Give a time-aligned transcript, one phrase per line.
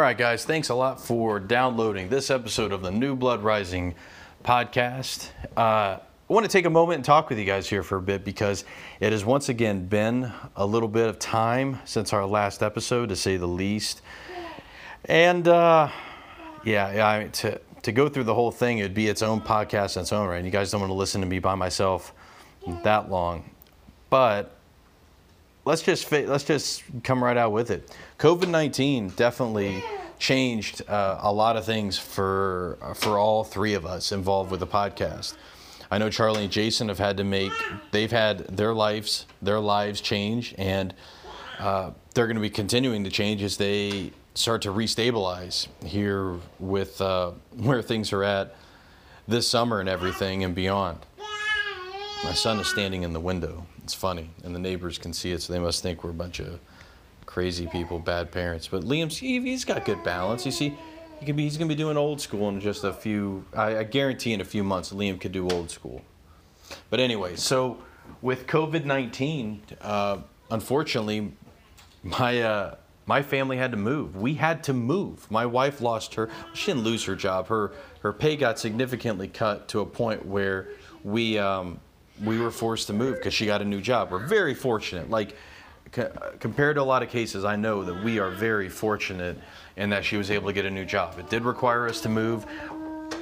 [0.00, 3.94] All right, guys, thanks a lot for downloading this episode of the New Blood Rising
[4.42, 5.28] podcast.
[5.54, 8.00] Uh, I want to take a moment and talk with you guys here for a
[8.00, 8.64] bit because
[8.98, 13.14] it has once again been a little bit of time since our last episode, to
[13.14, 14.00] say the least.
[15.04, 15.90] And uh,
[16.64, 20.00] yeah, I to, to go through the whole thing, it'd be its own podcast in
[20.00, 20.36] its own right.
[20.36, 22.14] And you guys don't want to listen to me by myself
[22.84, 23.50] that long.
[24.08, 24.56] But
[25.70, 27.96] let's just let's just come right out with it.
[28.18, 29.82] COVID nineteen definitely
[30.18, 34.66] changed uh, a lot of things for for all three of us involved with the
[34.66, 35.34] podcast.
[35.88, 37.52] I know Charlie and Jason have had to make
[37.92, 40.92] they've had their lives their lives change, and
[41.60, 47.00] uh, they're going to be continuing to change as they start to restabilize here with
[47.00, 48.56] uh, where things are at
[49.28, 50.98] this summer and everything and beyond.
[52.24, 53.64] My son is standing in the window.
[53.82, 56.38] It's funny, and the neighbors can see it, so they must think we're a bunch
[56.40, 56.60] of
[57.26, 58.68] crazy people, bad parents.
[58.68, 60.44] But Liam's he's got good balance.
[60.44, 60.76] You see,
[61.18, 63.44] he can be he's gonna be doing old school in just a few.
[63.54, 66.02] I, I guarantee in a few months, Liam could do old school.
[66.88, 67.78] But anyway, so
[68.22, 70.18] with COVID nineteen, uh,
[70.50, 71.32] unfortunately,
[72.02, 72.74] my uh,
[73.06, 74.16] my family had to move.
[74.16, 75.30] We had to move.
[75.30, 76.28] My wife lost her.
[76.52, 77.48] She didn't lose her job.
[77.48, 80.68] Her her pay got significantly cut to a point where
[81.02, 81.38] we.
[81.38, 81.80] Um,
[82.24, 84.10] we were forced to move because she got a new job.
[84.10, 85.10] We're very fortunate.
[85.10, 85.36] Like
[85.92, 89.38] co- compared to a lot of cases, I know that we are very fortunate
[89.76, 91.18] in that she was able to get a new job.
[91.18, 92.46] It did require us to move.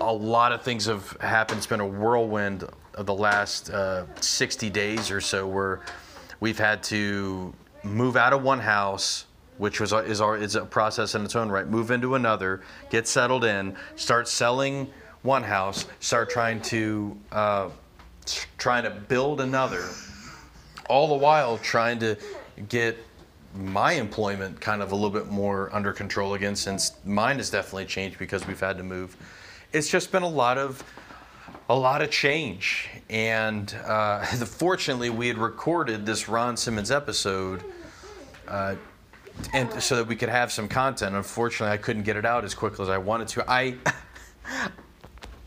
[0.01, 1.59] A lot of things have happened.
[1.59, 5.81] It's been a whirlwind of the last uh, 60 days or so where
[6.41, 7.55] we've had to
[7.85, 9.27] move out of one house
[9.59, 11.69] which was is our is a process in its own right.
[11.69, 14.89] Move into another, get settled in, start selling
[15.23, 17.69] one house, start trying to uh,
[18.57, 19.85] trying to build another,
[20.89, 22.17] all the while trying to
[22.69, 22.99] get
[23.55, 27.87] my employment kind of a little bit more under control again since mine has definitely
[27.87, 29.17] changed because we've had to move.
[29.73, 30.83] It's just been a lot of
[31.71, 37.63] a lot of change, and uh, fortunately, we had recorded this Ron Simmons episode,
[38.47, 38.75] uh,
[39.53, 41.15] and so that we could have some content.
[41.15, 43.51] Unfortunately, I couldn't get it out as quickly as I wanted to.
[43.51, 43.77] I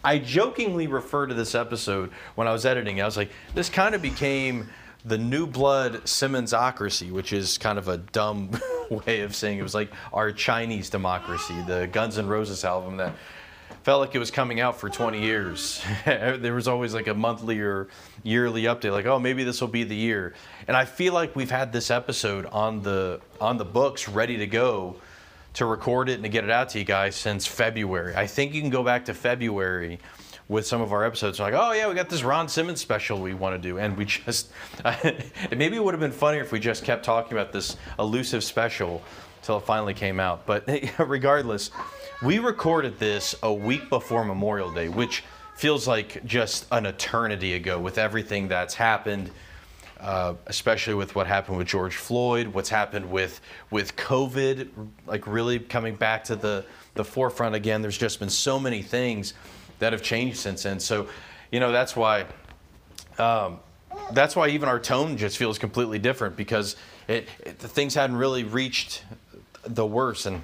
[0.04, 3.02] I jokingly refer to this episode when I was editing.
[3.02, 4.70] I was like, this kind of became
[5.06, 8.52] the New Blood Simmonsocracy, which is kind of a dumb
[8.90, 9.62] way of saying it.
[9.62, 13.14] it was like our Chinese democracy, the Guns N' Roses album that
[13.84, 15.84] felt like it was coming out for 20 years.
[16.06, 17.88] there was always like a monthly or
[18.24, 20.34] yearly update, like, oh, maybe this will be the year.
[20.68, 24.48] And I feel like we've had this episode on the on the books ready to
[24.48, 24.98] go
[25.54, 28.16] to record it and to get it out to you guys since February.
[28.16, 30.00] I think you can go back to February
[30.48, 31.40] with some of our episodes.
[31.40, 34.06] Like, oh yeah, we got this Ron Simmons special we want to do, and we
[34.06, 34.52] just
[35.52, 39.02] maybe it would have been funnier if we just kept talking about this elusive special
[39.42, 40.46] until it finally came out.
[40.46, 40.70] But
[41.00, 41.72] regardless,
[42.22, 45.24] we recorded this a week before Memorial Day, which
[45.56, 49.32] feels like just an eternity ago with everything that's happened
[50.02, 53.40] uh, especially with what happened with George Floyd, what's happened with
[53.70, 54.70] with COVID,
[55.06, 57.82] like really coming back to the the forefront again.
[57.82, 59.34] There's just been so many things
[59.80, 60.80] that have changed since then.
[60.80, 61.08] So,
[61.52, 62.26] you know, that's why.
[63.18, 63.60] Um,
[64.14, 68.44] that's why even our tone just feels completely different because it, it, things hadn't really
[68.44, 69.04] reached
[69.66, 70.42] the worst, and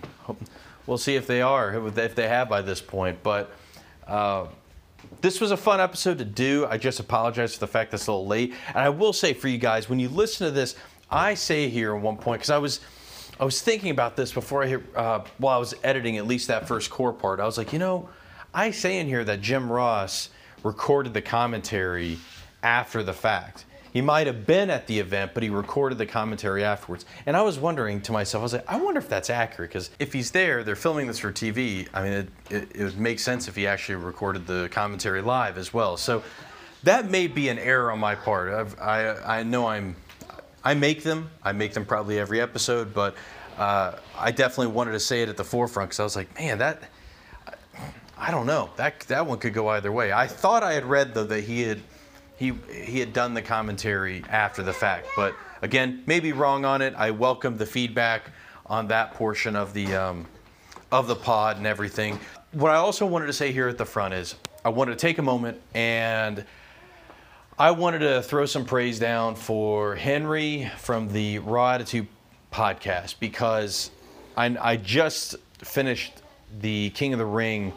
[0.86, 3.24] we'll see if they are, if they have by this point.
[3.24, 3.52] But
[4.06, 4.48] uh,
[5.22, 6.66] this was a fun episode to do.
[6.70, 8.54] I just apologize for the fact that it's a little late.
[8.70, 10.76] And I will say for you guys, when you listen to this,
[11.10, 12.80] I say here at one point because I was.
[13.40, 16.48] I was thinking about this before I hit, uh, while I was editing at least
[16.48, 17.40] that first core part.
[17.40, 18.10] I was like, you know,
[18.52, 20.30] I say in here that Jim Ross
[20.64, 22.18] recorded the commentary
[22.64, 23.66] after the fact.
[23.94, 27.06] He might have been at the event, but he recorded the commentary afterwards.
[27.26, 29.90] And I was wondering to myself, I was like, I wonder if that's accurate, because
[30.00, 31.88] if he's there, they're filming this for TV.
[31.94, 35.58] I mean, it, it, it would make sense if he actually recorded the commentary live
[35.58, 35.98] as well.
[35.98, 36.24] So
[36.84, 38.54] that may be an error on my part.
[38.54, 39.96] I've, i I know I'm,
[40.64, 41.30] I make them.
[41.44, 43.16] I make them probably every episode, but
[43.58, 46.60] uh, I definitely wanted to say it at the forefront because I was like, man,
[46.60, 46.84] that.
[48.20, 48.72] I don't know.
[48.78, 50.12] That that one could go either way.
[50.12, 51.80] I thought I had read though that he had
[52.38, 55.08] he he had done the commentary after the fact.
[55.16, 56.94] But again, maybe wrong on it.
[56.96, 58.32] I welcome the feedback
[58.66, 60.26] on that portion of the um,
[60.92, 62.20] of the pod and everything.
[62.54, 65.18] What I also wanted to say here at the front is I wanted to take
[65.18, 66.46] a moment and
[67.60, 72.08] I wanted to throw some praise down for Henry from the Raw Attitude
[72.54, 73.92] podcast because
[74.36, 76.22] I, I just finished
[76.60, 77.74] the King of the Ring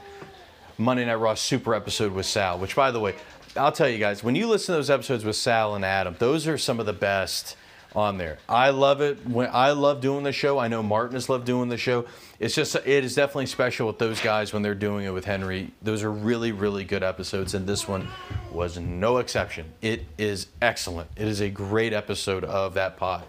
[0.76, 3.14] Monday Night Raw Super episode with Sal, which by the way,
[3.56, 6.46] I'll tell you guys, when you listen to those episodes with Sal and Adam, those
[6.46, 7.56] are some of the best
[7.96, 8.38] on there.
[8.48, 9.26] I love it.
[9.26, 10.58] When I love doing the show.
[10.58, 12.06] I know Martin has loved doing the show.
[12.38, 15.72] It's just it is definitely special with those guys when they're doing it with Henry.
[15.82, 18.08] Those are really really good episodes, and this one
[18.52, 19.66] was no exception.
[19.82, 21.10] It is excellent.
[21.16, 23.24] It is a great episode of that pod.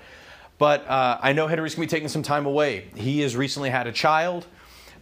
[0.57, 2.85] But uh, I know Henry's gonna be taking some time away.
[2.95, 4.45] He has recently had a child.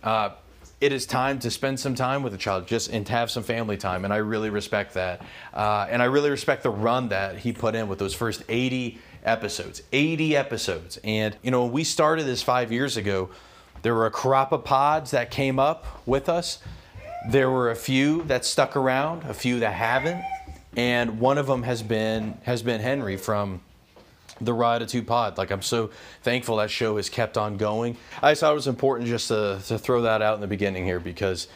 [0.02, 0.30] Uh,
[0.82, 3.44] it is time to spend some time with the child just and to have some
[3.44, 5.22] family time and i really respect that.
[5.54, 8.98] Uh, and i really respect the run that he put in with those first 80
[9.24, 11.00] episodes 80 episodes.
[11.04, 13.30] And you know when we started this five years ago
[13.82, 16.60] there were a crop of pods that came up with us.
[17.30, 20.22] There were a few that stuck around a few that haven't.
[20.76, 23.62] And one of them has been has been henry from
[24.42, 25.38] the Raw Attitude Pod.
[25.38, 25.90] Like I'm so
[26.24, 27.98] thankful that show has kept on going.
[28.22, 31.00] I thought it was important just to, to throw that out in the beginning here
[31.00, 31.48] because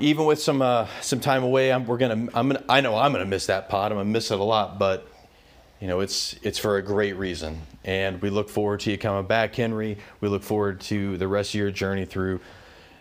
[0.00, 3.12] even with some uh, some time away, I'm, we're gonna I'm gonna I know I'm
[3.12, 3.92] gonna miss that pod.
[3.92, 5.08] I'm gonna miss it a lot, but
[5.80, 9.26] you know it's it's for a great reason, and we look forward to you coming
[9.26, 9.98] back, Henry.
[10.20, 12.40] We look forward to the rest of your journey through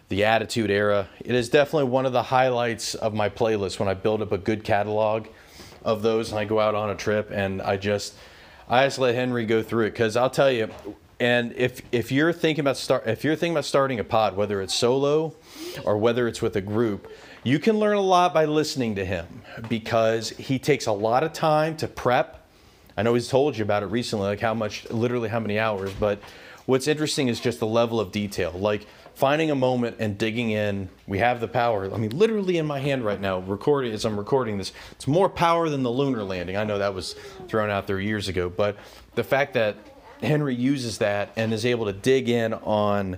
[0.10, 1.08] the Attitude Era.
[1.20, 4.38] It is definitely one of the highlights of my playlist when I build up a
[4.38, 5.28] good catalog
[5.84, 8.16] of those and I go out on a trip and I just
[8.68, 10.70] I just let Henry go through it because I'll tell you.
[11.20, 14.62] And if if you're thinking about start if you're thinking about starting a pod, whether
[14.62, 15.34] it's solo
[15.86, 17.10] or whether it's with a group,
[17.44, 21.32] you can learn a lot by listening to him because he takes a lot of
[21.32, 22.44] time to prep.
[22.98, 25.94] I know he's told you about it recently, like how much, literally how many hours.
[25.94, 26.20] But
[26.66, 28.52] what's interesting is just the level of detail.
[28.52, 30.90] Like finding a moment and digging in.
[31.08, 31.92] We have the power.
[31.92, 34.74] I mean, literally in my hand right now, recording as I'm recording this.
[34.92, 36.58] It's more power than the lunar landing.
[36.58, 37.16] I know that was
[37.48, 38.78] thrown out there years ago, but
[39.16, 39.78] the fact that
[40.22, 43.18] Henry uses that and is able to dig in on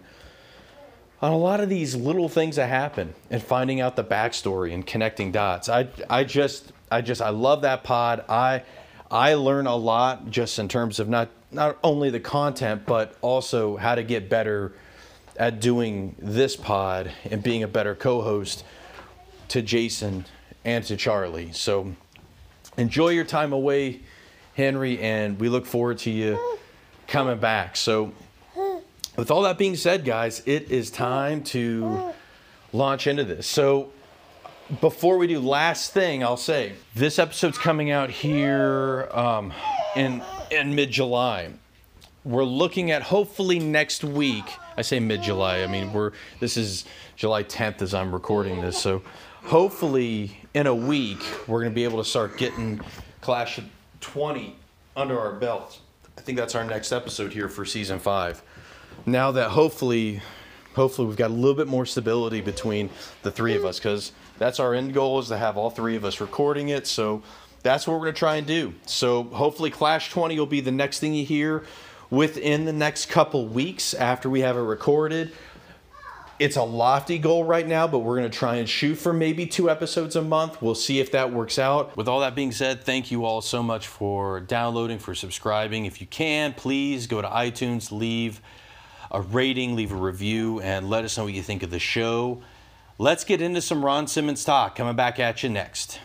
[1.19, 4.85] on a lot of these little things that happen and finding out the backstory and
[4.85, 5.67] connecting dots.
[5.67, 8.23] I I just I just I love that pod.
[8.29, 8.63] I
[9.09, 13.77] I learn a lot just in terms of not not only the content but also
[13.77, 14.73] how to get better
[15.38, 18.63] at doing this pod and being a better co-host
[19.50, 20.25] to Jason
[20.66, 21.51] and to Charlie.
[21.54, 21.95] So
[22.78, 24.01] enjoy your time away,
[24.56, 26.57] Henry, and we look forward to you
[27.07, 27.78] coming back.
[27.78, 28.12] So
[29.16, 32.13] with all that being said, guys, it is time to
[32.74, 33.48] launch into this.
[33.48, 33.92] So
[34.81, 39.54] before we do, last thing I'll say, this episode's coming out here um,
[39.95, 41.50] in in mid July.
[42.25, 44.45] We're looking at hopefully next week
[44.77, 45.63] I say mid July.
[45.63, 46.85] I mean, we're this is
[47.15, 48.77] July 10th as I'm recording this.
[48.77, 49.01] So
[49.44, 52.79] hopefully in a week we're going to be able to start getting
[53.21, 53.59] Clash
[54.01, 54.56] 20
[54.95, 55.79] under our belt.
[56.15, 58.44] I think that's our next episode here for season 5.
[59.07, 60.21] Now that hopefully
[60.75, 62.91] hopefully we've got a little bit more stability between
[63.23, 66.06] the three of us cuz that's our end goal is to have all three of
[66.06, 66.85] us recording it.
[66.85, 67.23] So
[67.63, 68.75] that's what we're going to try and do.
[68.85, 71.63] So hopefully Clash 20 will be the next thing you hear
[72.09, 75.31] within the next couple weeks after we have it recorded.
[76.39, 79.48] It's a lofty goal right now, but we're going to try and shoot for maybe
[79.48, 80.62] two episodes a month.
[80.62, 81.98] We'll see if that works out.
[81.98, 85.86] With all that being said, thank you all so much for downloading, for subscribing.
[85.86, 88.39] If you can, please go to iTunes, leave
[89.09, 92.44] a rating, leave a review, and let us know what you think of the show.
[93.00, 94.75] Let's get into some Ron Simmons talk.
[94.75, 96.00] Coming back at you next.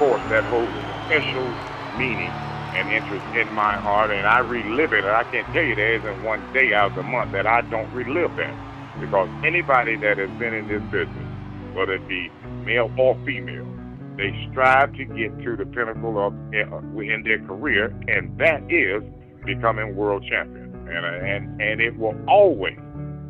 [0.00, 0.72] course, that holds
[1.04, 1.52] special
[1.92, 2.32] meaning
[2.72, 5.04] and interest in my heart, and I relive it.
[5.04, 7.60] And I can't tell you there isn't one day out of the month that I
[7.68, 8.56] don't relive that.
[8.98, 11.28] Because anybody that has been in this business,
[11.76, 12.32] whether it be
[12.64, 13.68] male or female,
[14.16, 19.04] they strive to get to the pinnacle of uh, in their career, and that is
[19.44, 20.72] becoming world champion.
[20.88, 22.78] And and and it will always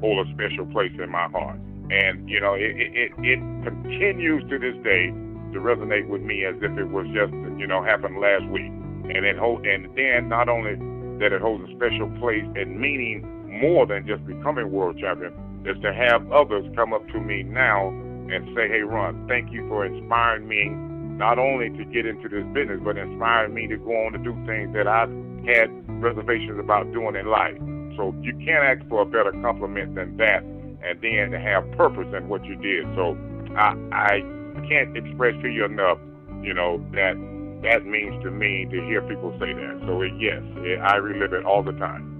[0.00, 1.58] hold a special place in my heart.
[1.90, 5.10] And you know, it it, it continues to this day
[5.52, 8.70] to resonate with me as if it was just you know happened last week.
[9.10, 10.74] And it hold and then not only
[11.18, 13.26] that it holds a special place and meaning
[13.60, 15.32] more than just becoming world champion,
[15.66, 19.66] is to have others come up to me now and say, Hey Ron, thank you
[19.68, 20.70] for inspiring me
[21.18, 24.32] not only to get into this business, but inspiring me to go on to do
[24.46, 25.10] things that I've
[25.44, 25.68] had
[26.00, 27.58] reservations about doing in life.
[27.96, 30.42] So you can't ask for a better compliment than that
[30.82, 32.86] and then to have purpose in what you did.
[32.96, 33.18] So
[33.54, 34.22] I, I
[34.68, 35.98] can't express to you enough,
[36.42, 37.14] you know, that
[37.62, 39.82] that means to me to hear people say that.
[39.86, 42.19] So it, yes, it, I relive it all the time.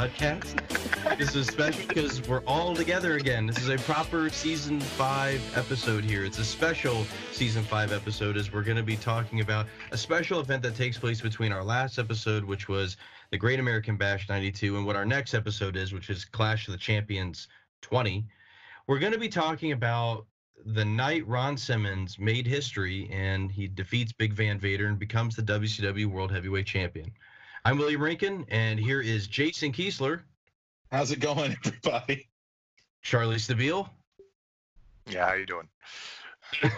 [0.00, 1.18] Podcast.
[1.18, 3.46] This is special because we're all together again.
[3.46, 6.24] This is a proper season five episode here.
[6.24, 10.40] It's a special season five episode as we're going to be talking about a special
[10.40, 12.96] event that takes place between our last episode, which was
[13.30, 16.72] the Great American Bash 92, and what our next episode is, which is Clash of
[16.72, 17.48] the Champions
[17.82, 18.24] 20.
[18.86, 20.24] We're going to be talking about
[20.64, 25.42] the night Ron Simmons made history and he defeats Big Van Vader and becomes the
[25.42, 27.12] WCW World Heavyweight Champion.
[27.62, 30.22] I'm William Rankin, and here is Jason Kiesler.
[30.90, 32.26] How's it going, everybody?
[33.02, 33.90] Charlie Stabile.
[35.06, 35.68] Yeah, how you doing?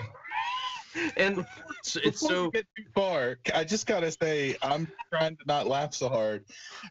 [1.16, 1.46] and
[1.78, 3.38] it's, it's so get too far.
[3.54, 6.44] I just gotta say, I'm trying to not laugh so hard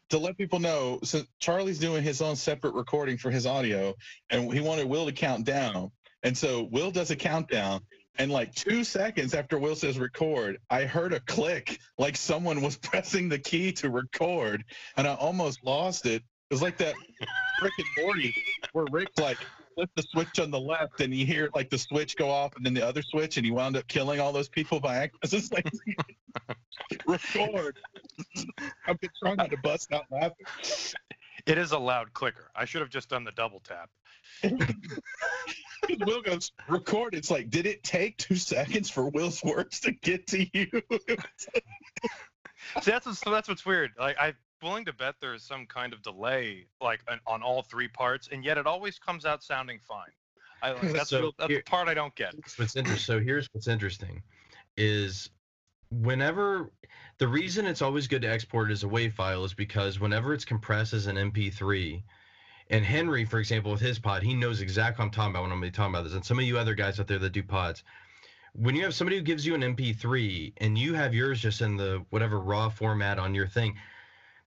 [0.09, 0.99] to let people know.
[1.03, 3.93] So Charlie's doing his own separate recording for his audio,
[4.29, 5.91] and he wanted Will to count down.
[6.23, 7.81] And so Will does a countdown,
[8.17, 12.77] and like two seconds after Will says record, I heard a click like someone was
[12.81, 14.63] pressing the key to record,
[14.97, 16.23] and I almost lost it.
[16.49, 16.95] It was like that
[17.61, 18.35] Rick and Morty
[18.73, 19.37] where Rick like
[19.75, 22.65] flipped the switch on the left and you hear like the switch go off and
[22.65, 25.21] then the other switch and he wound up killing all those people by accident.
[25.33, 25.65] It's like
[27.07, 27.77] record.
[28.87, 30.45] I've been trying not to bust out laughing.
[31.45, 32.49] It is a loud clicker.
[32.55, 33.89] I should have just done the double tap.
[36.05, 37.15] Will goes record.
[37.15, 40.67] It's like, did it take two seconds for Will's words to get to you?
[42.81, 43.91] See, that's what's, that's what's weird.
[43.99, 47.63] Like I'm willing to bet there is some kind of delay, like on, on all
[47.63, 50.11] three parts, and yet it always comes out sounding fine.
[50.61, 52.35] I, that's so real, that's here, the part I don't get.
[52.55, 52.97] What's interesting?
[52.97, 54.21] So here's what's interesting,
[54.77, 55.29] is
[55.91, 56.71] whenever
[57.17, 60.45] the reason it's always good to export as a WAV file is because whenever it's
[60.45, 62.01] compressed as an MP3
[62.69, 65.51] and Henry, for example, with his pod, he knows exactly what I'm talking about when
[65.51, 66.13] I'm talking about this.
[66.13, 67.83] And some of you other guys out there that do pods,
[68.53, 71.75] when you have somebody who gives you an MP3 and you have yours just in
[71.75, 73.75] the whatever raw format on your thing,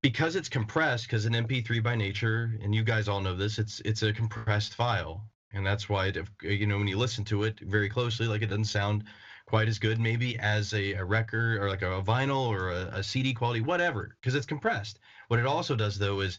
[0.00, 3.80] because it's compressed, because an MP3 by nature, and you guys all know this, it's
[3.84, 7.58] it's a compressed file, and that's why it, you know when you listen to it
[7.60, 9.04] very closely, like it doesn't sound
[9.46, 12.90] quite as good maybe as a, a record or like a, a vinyl or a,
[12.94, 15.00] a CD quality, whatever, because it's compressed.
[15.28, 16.38] What it also does though is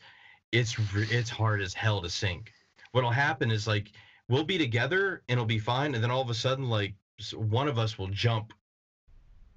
[0.51, 2.51] it's it's hard as hell to sync.
[2.91, 3.91] What'll happen is like
[4.27, 6.95] we'll be together and it'll be fine, and then all of a sudden like
[7.33, 8.53] one of us will jump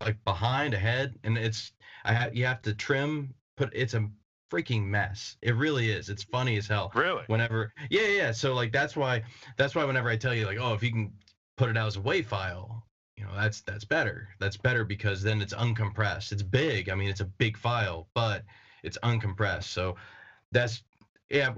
[0.01, 1.73] like behind ahead, and it's
[2.05, 3.35] I have you have to trim.
[3.57, 4.09] Put it's a
[4.53, 5.37] freaking mess.
[5.43, 6.09] It really is.
[6.09, 6.93] It's funny as hell.
[6.95, 7.25] Really?
[7.27, 8.33] Whenever yeah yeah.
[8.33, 9.23] So like that's why
[9.57, 11.13] that's why whenever I tell you like oh if you can
[11.57, 12.88] put it out as a WAV file
[13.19, 17.09] you know that's that's better that's better because then it's uncompressed it's big i mean
[17.09, 18.45] it's a big file but
[18.83, 19.97] it's uncompressed so
[20.53, 20.83] that's
[21.31, 21.53] yeah,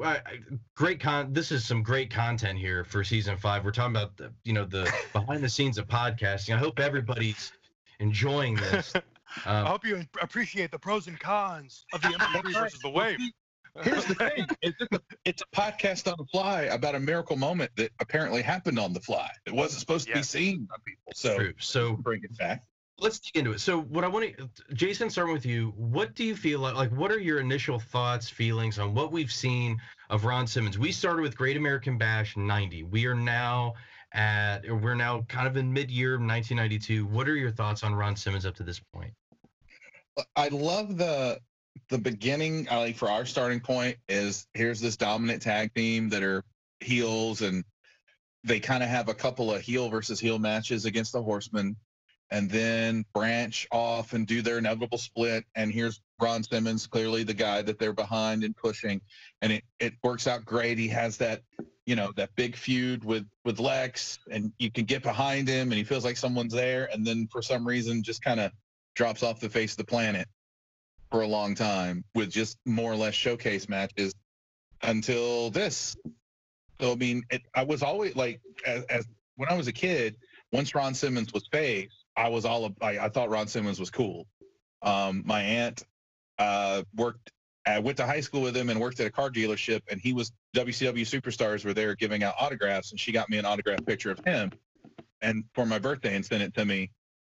[0.74, 1.32] great con.
[1.32, 3.64] This is some great content here for season five.
[3.64, 6.54] We're talking about the, you know, the behind the scenes of podcasting.
[6.54, 7.52] I hope everybody's
[7.98, 8.92] enjoying this.
[9.46, 13.16] Um, I hope you appreciate the pros and cons of the MP3 versus the WAV.
[13.82, 17.70] Here's the thing: it's a, it's a, podcast on the fly about a miracle moment
[17.76, 19.30] that apparently happened on the fly.
[19.46, 21.12] It wasn't supposed to be seen by people.
[21.14, 21.52] So, True.
[21.58, 22.64] so bring it back
[23.00, 23.60] let's dig into it.
[23.60, 25.72] So, what I want to, Jason, starting with you.
[25.76, 26.74] What do you feel like?
[26.74, 30.78] Like, what are your initial thoughts, feelings on what we've seen of Ron Simmons?
[30.78, 32.84] We started with Great American Bash '90.
[32.84, 33.74] We are now
[34.12, 37.06] at, we're now kind of in mid-year 1992.
[37.06, 39.12] What are your thoughts on Ron Simmons up to this point?
[40.36, 41.40] I love the
[41.88, 46.22] the beginning, I like for our starting point is here's this dominant tag team that
[46.22, 46.44] are
[46.80, 47.64] heels and
[48.44, 51.76] they kind of have a couple of heel versus heel matches against the Horsemen
[52.30, 55.44] and then branch off and do their inevitable split.
[55.56, 59.00] And here's Ron Simmons, clearly the guy that they're behind and pushing,
[59.42, 60.78] and it, it works out great.
[60.78, 61.42] He has that,
[61.86, 65.78] you know, that big feud with with Lex, and you can get behind him, and
[65.78, 66.88] he feels like someone's there.
[66.92, 68.52] And then for some reason, just kind of
[68.94, 70.28] drops off the face of the planet
[71.10, 74.14] for a long time with just more or less showcase matches
[74.82, 75.96] until this.
[76.80, 80.16] So I mean, it, I was always like, as, as when I was a kid,
[80.52, 84.26] once Ron Simmons was face, I was all I, I thought Ron Simmons was cool.
[84.82, 85.84] Um, my aunt
[86.38, 87.30] uh, worked.
[87.66, 90.12] I went to high school with him and worked at a car dealership, and he
[90.12, 94.10] was WCW superstars were there giving out autographs, and she got me an autograph picture
[94.10, 94.50] of him,
[95.20, 96.90] and for my birthday, and sent it to me,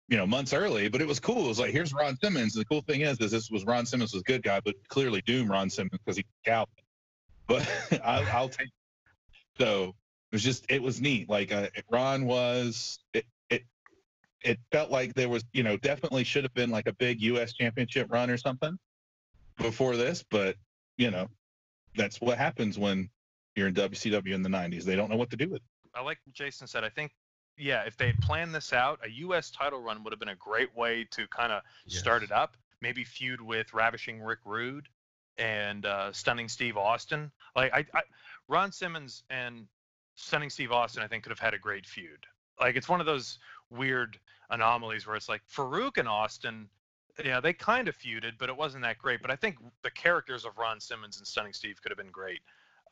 [0.08, 0.88] you know, months early.
[0.88, 1.44] But it was cool.
[1.44, 2.54] It was like, here's Ron Simmons.
[2.54, 5.22] The cool thing is, is this was Ron Simmons was a good guy, but clearly
[5.22, 6.72] Doom Ron Simmons because he's Calvin.
[7.46, 7.68] But
[8.04, 8.70] I, I'll take.
[9.58, 9.94] So
[10.30, 11.28] it was just it was neat.
[11.28, 13.64] Like uh, Ron was it, it
[14.42, 17.52] it felt like there was you know definitely should have been like a big U.S.
[17.52, 18.78] championship run or something
[19.56, 20.56] before this, but
[20.96, 21.28] you know
[21.96, 23.08] that's what happens when
[23.56, 24.84] you're in WCW in the '90s.
[24.84, 25.56] They don't know what to do with.
[25.56, 25.90] It.
[25.94, 26.84] I like Jason said.
[26.84, 27.10] I think
[27.58, 29.50] yeah, if they had planned this out, a U.S.
[29.50, 31.98] title run would have been a great way to kind of yes.
[31.98, 32.56] start it up.
[32.80, 34.88] Maybe feud with Ravishing Rick Rude
[35.36, 37.30] and uh, Stunning Steve Austin.
[37.56, 38.02] Like I, I,
[38.48, 39.66] Ron Simmons and
[40.14, 42.26] Stunning Steve Austin, I think could have had a great feud.
[42.60, 43.38] Like it's one of those
[43.70, 44.18] weird
[44.50, 46.68] anomalies where it's like Faarooq and Austin,
[47.24, 49.20] yeah, they kind of feuded, but it wasn't that great.
[49.22, 52.40] But I think the characters of Ron Simmons and Stunning Steve could have been great.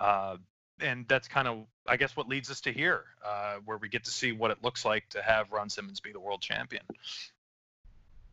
[0.01, 0.37] Uh,
[0.81, 4.05] and that's kind of, I guess, what leads us to here, uh, where we get
[4.05, 6.83] to see what it looks like to have Ron Simmons be the world champion.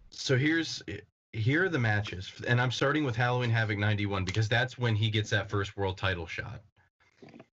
[0.09, 0.83] So here's
[1.31, 5.09] here are the matches, and I'm starting with Halloween Havoc 91 because that's when he
[5.09, 6.61] gets that first world title shot.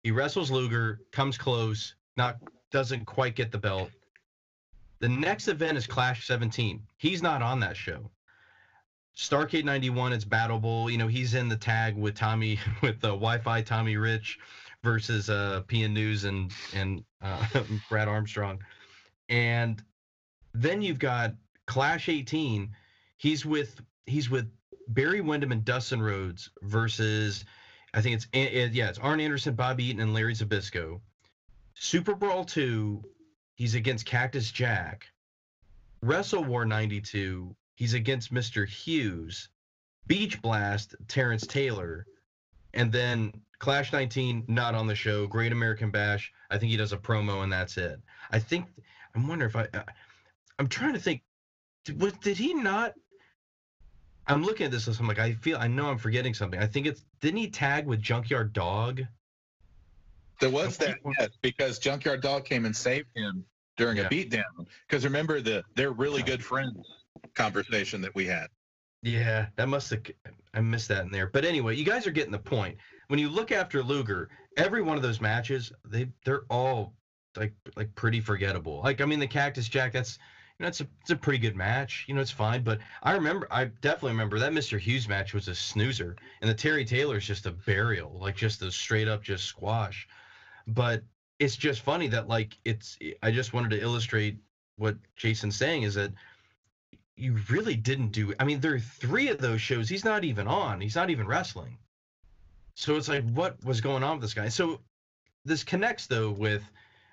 [0.01, 2.37] He wrestles Luger, comes close, not
[2.71, 3.91] doesn't quite get the belt.
[4.99, 6.81] The next event is Clash 17.
[6.97, 8.09] He's not on that show.
[9.15, 10.89] Starcade 91, it's Battle Bowl.
[10.89, 14.39] You know, he's in the tag with Tommy, with the Wi-Fi Tommy Rich
[14.83, 17.45] versus uh, PN News and and uh,
[17.89, 18.59] Brad Armstrong.
[19.29, 19.81] And
[20.53, 21.33] then you've got
[21.65, 22.73] Clash 18
[23.17, 24.49] he's with he's with
[24.87, 27.43] Barry Windham and Dustin Rhodes versus
[27.93, 28.27] I think it's
[28.75, 31.01] yeah it's Arn Anderson, Bobby Eaton, and Larry Zbyszko.
[31.73, 33.03] Super Brawl two,
[33.55, 35.07] he's against Cactus Jack.
[36.01, 38.67] Wrestle War '92, he's against Mr.
[38.67, 39.49] Hughes.
[40.05, 42.05] Beach Blast, Terrence Taylor,
[42.73, 45.27] and then Clash 19 not on the show.
[45.27, 47.99] Great American Bash, I think he does a promo and that's it.
[48.31, 48.67] I think
[49.15, 49.83] I'm wondering if I, I
[50.59, 51.21] I'm trying to think.
[51.85, 52.93] Did, did he not
[54.27, 54.99] I'm looking at this list.
[54.99, 56.59] I'm like, I feel, I know I'm forgetting something.
[56.59, 59.01] I think it's didn't he tag with Junkyard Dog?
[60.39, 63.43] There was that, yes, because Junkyard Dog came and saved him
[63.77, 64.03] during yeah.
[64.05, 64.67] a beatdown.
[64.87, 66.85] Because remember the they're really good friends
[67.33, 68.47] conversation that we had.
[69.07, 70.01] Yeah, that must have
[70.53, 71.27] I missed that in there.
[71.27, 72.77] But anyway, you guys are getting the point.
[73.07, 76.93] When you look after Luger, every one of those matches, they they're all
[77.37, 78.81] like like pretty forgettable.
[78.83, 80.19] Like I mean, the Cactus Jack, that's
[80.59, 82.05] you know, it's a it's a pretty good match.
[82.07, 82.63] You know, it's fine.
[82.63, 84.79] But I remember, I definitely remember that Mr.
[84.79, 88.61] Hughes match was a snoozer, and the Terry Taylor is just a burial, like just
[88.61, 90.07] a straight up just squash.
[90.67, 91.03] But
[91.39, 92.97] it's just funny that like it's.
[93.23, 94.37] I just wanted to illustrate
[94.77, 96.11] what Jason's saying is that
[97.17, 98.33] you really didn't do.
[98.39, 100.79] I mean, there are three of those shows he's not even on.
[100.79, 101.77] He's not even wrestling.
[102.75, 104.49] So it's like, what was going on with this guy?
[104.49, 104.81] So
[105.45, 106.63] this connects though with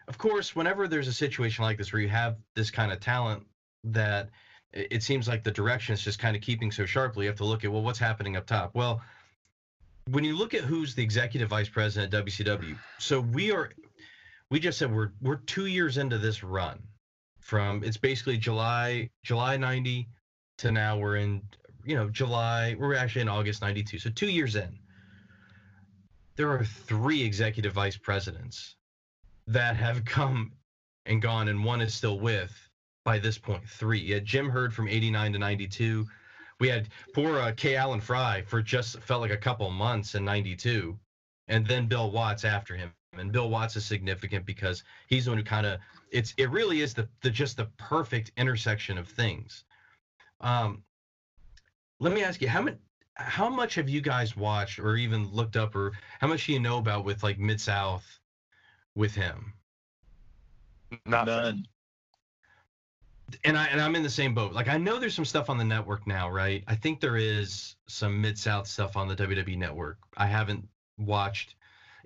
[0.09, 3.47] of course, whenever there's a situation like this where you have this kind of talent
[3.85, 4.31] that
[4.73, 7.45] it seems like the direction is just kind of keeping so sharply, you have to
[7.45, 8.75] look at, well, what's happening up top?
[8.75, 9.01] Well,
[10.11, 13.71] when you look at who's the executive vice president at WCW, so we are,
[14.51, 16.83] we just said we're we're two years into this run,
[17.45, 20.09] from it's basically July July '90
[20.59, 21.43] to now we're in
[21.85, 24.79] you know July we're actually in August '92, so two years in.
[26.37, 28.77] There are three executive vice presidents
[29.47, 30.53] that have come
[31.07, 32.53] and gone, and one is still with
[33.05, 34.01] by this point three.
[34.01, 36.07] You had Jim Herd from 89 to 92.
[36.61, 37.77] We had poor uh, K.
[37.77, 40.99] Allen Frey for just felt like a couple months in 92.
[41.49, 42.93] And then Bill Watts after him.
[43.19, 45.79] And Bill Watts is significant because he's the one who kind of
[46.11, 49.65] it's it really is the, the just the perfect intersection of things.
[50.41, 50.83] Um,
[52.01, 52.77] let me ask you how many
[53.17, 56.61] how much have you guys watched or even looked up or how much do you
[56.61, 58.21] know about with like Mid South
[58.95, 59.53] with him?
[61.07, 61.27] Nothing.
[61.27, 61.67] None.
[63.45, 64.53] and I and I'm in the same boat.
[64.53, 66.65] Like I know there's some stuff on the network now, right?
[66.67, 69.99] I think there is some mid south stuff on the WWE network.
[70.17, 70.67] I haven't
[70.99, 71.57] watched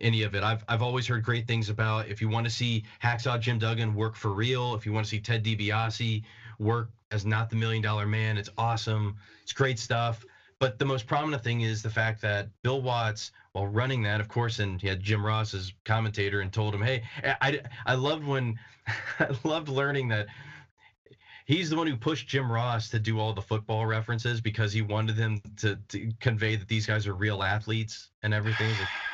[0.01, 0.43] any of it.
[0.43, 2.09] I've I've always heard great things about.
[2.09, 5.11] If you want to see Hacksaw Jim Duggan work for real, if you want to
[5.11, 6.23] see Ted DiBiase
[6.59, 9.17] work as not the Million Dollar Man, it's awesome.
[9.43, 10.25] It's great stuff.
[10.61, 14.29] But the most prominent thing is the fact that Bill Watts, while running that, of
[14.29, 17.03] course, and he had Jim Ross as commentator and told him, "Hey,
[17.41, 18.59] I I loved when
[19.21, 20.27] I loved learning that."
[21.47, 24.83] He's the one who pushed Jim Ross to do all the football references because he
[24.83, 28.75] wanted them to, to convey that these guys are real athletes and everything.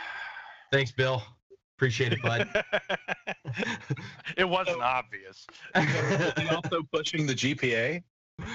[0.74, 1.22] Thanks, Bill.
[1.76, 2.48] Appreciate it, bud.
[4.36, 5.46] it wasn't obvious.
[5.76, 8.02] and also pushing the GPA.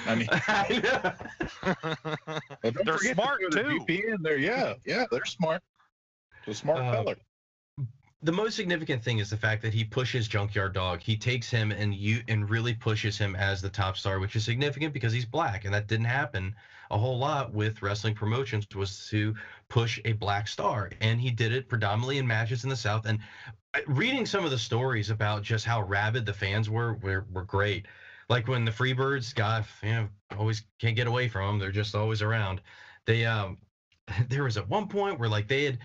[0.05, 0.27] I mean,
[2.61, 3.79] well, they're smart the too.
[3.87, 5.61] GPA in there, yeah, yeah, they're smart.
[6.45, 7.15] It's a smart Uh, color.
[8.21, 11.01] The most significant thing is the fact that he pushes Junkyard Dog.
[11.01, 14.43] He takes him and you and really pushes him as the top star, which is
[14.43, 16.53] significant because he's black, and that didn't happen
[16.91, 18.65] a whole lot with wrestling promotions.
[18.75, 19.35] Was to
[19.69, 23.05] push a black star, and he did it predominantly in matches in the South.
[23.05, 23.19] And
[23.87, 27.85] reading some of the stories about just how rabid the fans were were, were great.
[28.27, 31.59] Like when the Freebirds got, you know, always can't get away from them.
[31.59, 32.59] They're just always around.
[33.05, 33.59] They um,
[34.27, 35.79] there was at one point where like they had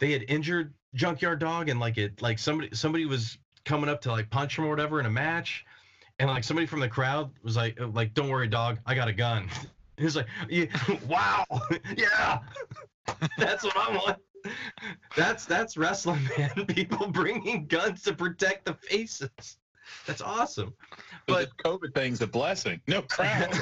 [0.00, 4.10] they had injured junkyard dog and like it like somebody somebody was coming up to
[4.10, 5.64] like punch him or whatever in a match
[6.18, 9.08] and like somebody from the crowd was like uh, like don't worry dog i got
[9.08, 9.48] a gun.
[9.96, 10.66] He's like yeah,
[11.08, 11.44] wow
[11.96, 12.38] yeah
[13.36, 14.18] that's what i want
[15.16, 16.66] that's that's wrestling man.
[16.66, 19.58] People bringing guns to protect the faces.
[20.06, 20.74] That's awesome.
[21.26, 22.80] But the COVID thing's a blessing.
[22.86, 23.52] No crowd.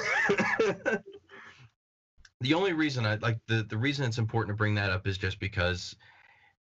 [2.40, 5.18] the only reason I like the the reason it's important to bring that up is
[5.18, 5.96] just because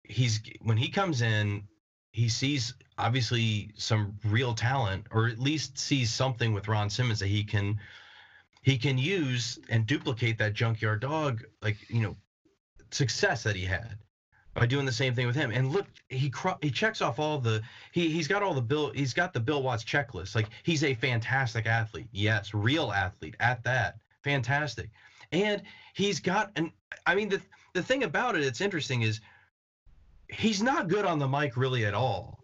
[0.07, 1.63] he's when he comes in,
[2.11, 7.27] he sees obviously some real talent, or at least sees something with Ron Simmons that
[7.27, 7.79] he can
[8.61, 12.15] he can use and duplicate that junkyard dog like you know
[12.91, 13.97] success that he had
[14.53, 15.51] by doing the same thing with him.
[15.51, 19.13] And look, he he checks off all the he he's got all the bill he's
[19.13, 20.35] got the Bill Watts checklist.
[20.35, 22.07] Like he's a fantastic athlete.
[22.11, 23.97] Yes, real athlete at that.
[24.23, 24.89] Fantastic.
[25.31, 25.61] And
[25.93, 26.71] he's got an
[27.05, 27.41] I mean the
[27.73, 29.21] the thing about it it's interesting is
[30.29, 32.39] he's not good on the mic really at all.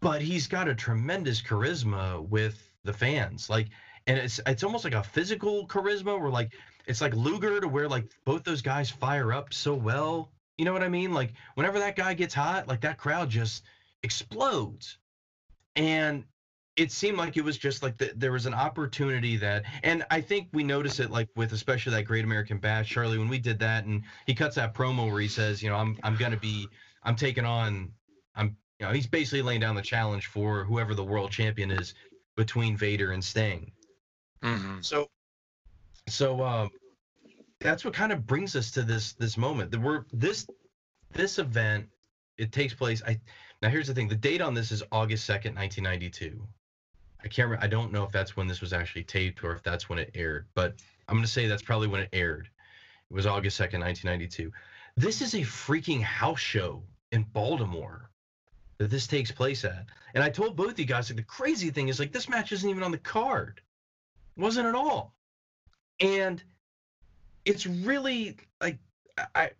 [0.00, 3.48] But he's got a tremendous charisma with the fans.
[3.48, 3.68] Like
[4.06, 6.52] and it's it's almost like a physical charisma where like
[6.86, 10.72] it's like Luger to where like both those guys fire up so well you know
[10.72, 11.12] what I mean?
[11.12, 13.64] Like whenever that guy gets hot, like that crowd just
[14.02, 14.98] explodes.
[15.76, 16.24] And
[16.76, 20.20] it seemed like it was just like the, there was an opportunity that, and I
[20.20, 23.58] think we notice it like with especially that Great American Bash, Charlie, when we did
[23.60, 26.68] that, and he cuts that promo where he says, you know, I'm I'm gonna be,
[27.04, 27.92] I'm taking on,
[28.34, 31.94] I'm, you know, he's basically laying down the challenge for whoever the world champion is
[32.36, 33.70] between Vader and Sting.
[34.42, 34.80] Mm-hmm.
[34.80, 35.08] So,
[36.08, 36.70] so um,
[37.60, 39.70] that's what kind of brings us to this this moment.
[39.70, 40.46] That we're this
[41.12, 41.88] this event.
[42.36, 43.02] It takes place.
[43.06, 43.20] I
[43.62, 44.08] now here's the thing.
[44.08, 46.46] The date on this is August second, nineteen ninety two.
[47.22, 47.48] I can't.
[47.48, 49.98] Remember, I don't know if that's when this was actually taped or if that's when
[49.98, 50.46] it aired.
[50.54, 50.74] But
[51.08, 52.48] I'm gonna say that's probably when it aired.
[53.10, 54.52] It was August second, nineteen ninety two.
[54.96, 56.82] This is a freaking house show
[57.14, 58.10] in Baltimore
[58.78, 59.86] that this takes place at.
[60.14, 62.68] And I told both you guys like the crazy thing is like this match isn't
[62.68, 63.60] even on the card.
[64.36, 65.14] Wasn't at all.
[66.00, 66.42] And
[67.44, 68.78] it's really like
[69.34, 69.50] I,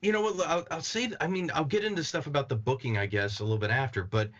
[0.00, 0.46] you know what?
[0.46, 1.10] I'll, I'll say.
[1.20, 4.04] I mean, I'll get into stuff about the booking, I guess, a little bit after.
[4.04, 4.30] But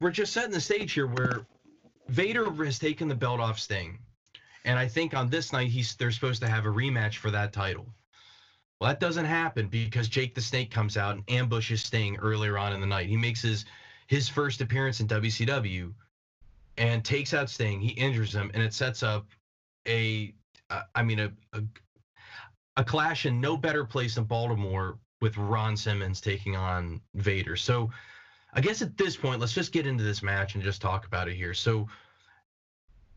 [0.00, 1.46] we're just setting the stage here, where
[2.08, 3.98] Vader has taken the belt off Sting,
[4.64, 7.52] and I think on this night he's they're supposed to have a rematch for that
[7.52, 7.86] title.
[8.82, 12.72] Well, that doesn't happen because Jake the Snake comes out and ambushes Sting earlier on
[12.72, 13.08] in the night.
[13.08, 13.64] He makes his
[14.08, 15.92] his first appearance in WCW
[16.78, 17.80] and takes out Sting.
[17.80, 19.28] He injures him, and it sets up
[19.86, 20.34] a
[20.68, 21.62] uh, I mean, a, a,
[22.76, 27.54] a clash in no better place than Baltimore with Ron Simmons taking on Vader.
[27.54, 27.88] So,
[28.52, 31.28] I guess at this point, let's just get into this match and just talk about
[31.28, 31.54] it here.
[31.54, 31.86] So,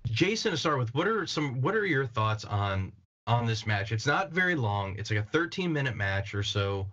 [0.05, 2.91] Jason, to start with, what are some what are your thoughts on
[3.27, 3.91] on this match?
[3.91, 4.95] It's not very long.
[4.97, 6.87] It's like a 13 minute match or so.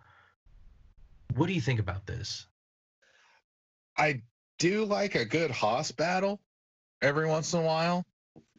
[1.35, 2.47] What do you think about this?
[3.97, 4.23] I
[4.59, 6.41] do like a good hoss battle
[7.01, 8.05] every once in a while,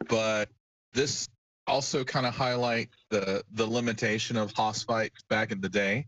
[0.10, 0.50] but
[0.94, 1.28] this
[1.66, 6.06] also kind of highlight the the limitation of hoss fights back in the day.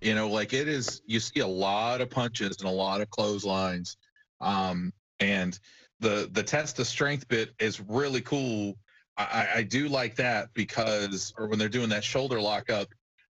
[0.00, 3.10] You know, like it is you see a lot of punches and a lot of
[3.10, 3.96] clotheslines.
[4.40, 5.58] Um and
[6.00, 8.76] the the test of strength bit is really cool.
[9.16, 12.88] I, I do like that because or when they're doing that shoulder lock up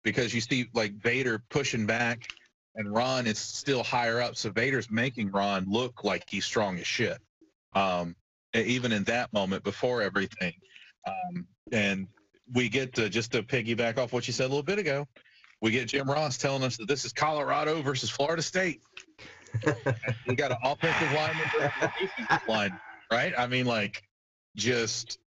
[0.04, 2.28] because you see like Vader pushing back
[2.76, 4.36] and Ron is still higher up.
[4.36, 7.18] So Vader's making Ron look like he's strong as shit.
[7.74, 8.16] Um,
[8.54, 10.54] even in that moment before everything.
[11.08, 12.08] Um, and
[12.54, 15.08] we get to just to piggyback off what you said a little bit ago.
[15.62, 18.82] We get Jim Ross telling us that this is Colorado versus Florida State.
[20.28, 22.80] we got an offensive lineman versus a defensive line,
[23.12, 23.34] right?
[23.38, 24.04] I mean, like,
[24.56, 25.20] just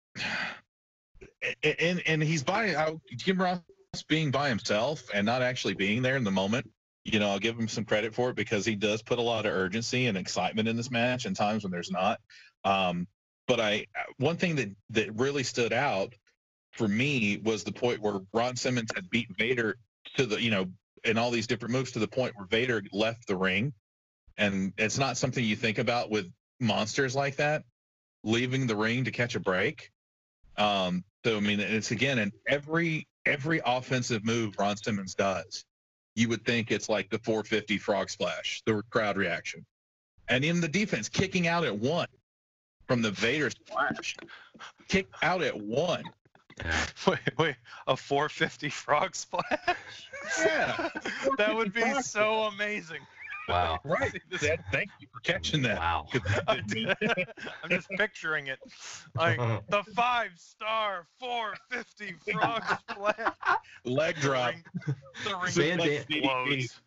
[1.62, 3.60] and and he's by Jim Ross
[4.08, 6.70] being by himself and not actually being there in the moment.
[7.04, 9.44] You know, I'll give him some credit for it because he does put a lot
[9.44, 12.20] of urgency and excitement in this match, and times when there's not.
[12.64, 13.08] Um,
[13.48, 13.86] but I
[14.18, 16.14] one thing that that really stood out
[16.72, 19.76] for me was the point where Ron Simmons had beat Vader
[20.16, 20.66] to the you know
[21.04, 23.72] in all these different moves to the point where Vader left the ring,
[24.38, 27.64] and it's not something you think about with monsters like that
[28.24, 29.90] leaving the ring to catch a break.
[30.56, 35.64] Um, so I mean, it's again and every every offensive move Ron Simmons does,
[36.14, 39.64] you would think it's like the 450 frog splash, the crowd reaction,
[40.28, 42.08] and in the defense kicking out at one
[42.86, 44.16] from the Vader splash,
[44.88, 46.04] kick out at one.
[47.06, 49.48] Wait, wait, a 450 frog splash?
[50.38, 50.90] Yeah,
[51.38, 53.00] that would be so amazing.
[53.48, 53.78] Wow.
[53.84, 54.12] right.
[54.40, 55.78] That, thank you for catching that.
[55.78, 56.06] Wow.
[56.48, 58.58] I'm just picturing it.
[59.14, 63.34] Like the five star 450 frog splash.
[63.84, 64.54] Leg drop.
[64.54, 64.64] Ring-
[65.24, 66.80] The ring Van Dam- explodes.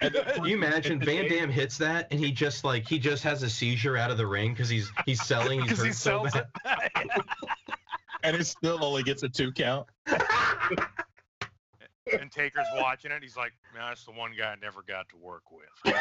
[0.00, 3.48] Can you imagine Van Dam hits that and he just like he just has a
[3.48, 6.32] seizure out of the ring because he's he's selling he's Because he so sells
[6.64, 6.90] bad.
[6.96, 7.24] it.
[8.22, 9.86] and it still only gets a two count.
[12.18, 13.22] And Taker's watching it.
[13.22, 15.94] He's like, man, that's the one guy I never got to work with.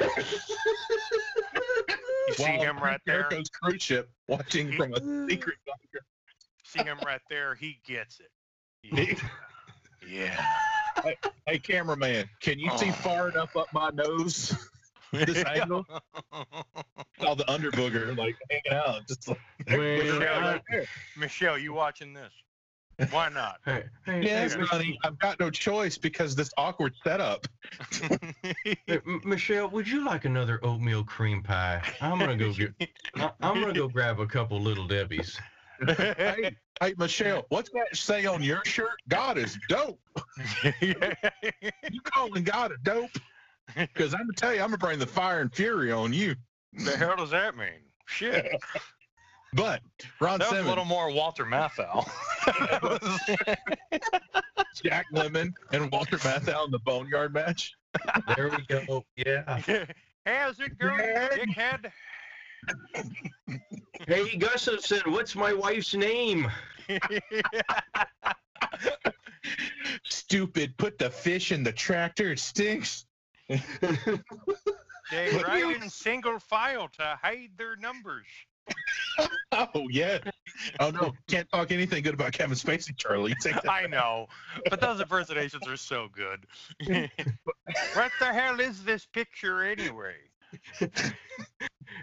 [2.28, 3.24] You see While him right there?
[3.30, 4.98] Jericho's cruise ship watching from a
[5.30, 6.06] secret bunker.
[6.64, 7.56] See him right there?
[7.56, 8.30] He gets it.
[8.84, 9.18] He-
[10.16, 10.40] yeah.
[11.48, 12.94] Hey, cameraman, can you see Oh.
[12.94, 14.54] far enough up my nose?
[15.12, 15.88] This angle?
[16.32, 20.86] All the underbooger like hanging out, just like Well, right there.
[21.18, 22.32] Michelle, you watching this?
[23.12, 23.60] Why not?
[23.66, 27.48] Hey, hey, Yes, hey, honey, I've got no choice because this awkward setup.
[28.64, 31.82] hey, Michelle, would you like another oatmeal cream pie?
[32.02, 32.74] I'm gonna go get.
[33.16, 35.40] I- I'm gonna go grab a couple little Debbie's.
[35.88, 39.02] Hey, hey, Michelle, what's that say on your shirt?
[39.08, 40.00] God is dope.
[40.82, 43.12] You calling God a dope?
[43.76, 46.36] Because I'm gonna tell you, I'm gonna bring the fire and fury on you.
[46.74, 47.82] the hell does that mean?
[48.08, 48.52] Shit.
[49.54, 49.82] But
[50.22, 52.08] Ron That was a little more Walter Matthau.
[54.84, 57.74] Jack Lemmon, and Walter Matthau in the Boneyard match.
[58.36, 59.06] There we go.
[59.16, 59.62] Yeah.
[60.26, 61.92] How's it going, dickhead?
[64.08, 66.52] Hey, Gustafson, what's my wife's name?
[70.04, 73.06] Stupid, put the fish in the tractor, it stinks.
[73.48, 73.60] They
[75.44, 78.28] ride in single file to hide their numbers.
[79.52, 80.20] Oh yeah.
[80.80, 83.34] Oh no, can't talk anything good about Kevin Spacey, Charlie.
[83.42, 83.70] Take that.
[83.70, 84.28] I know,
[84.70, 86.46] but those impersonations are so good.
[87.94, 90.16] what the hell is this picture anyway?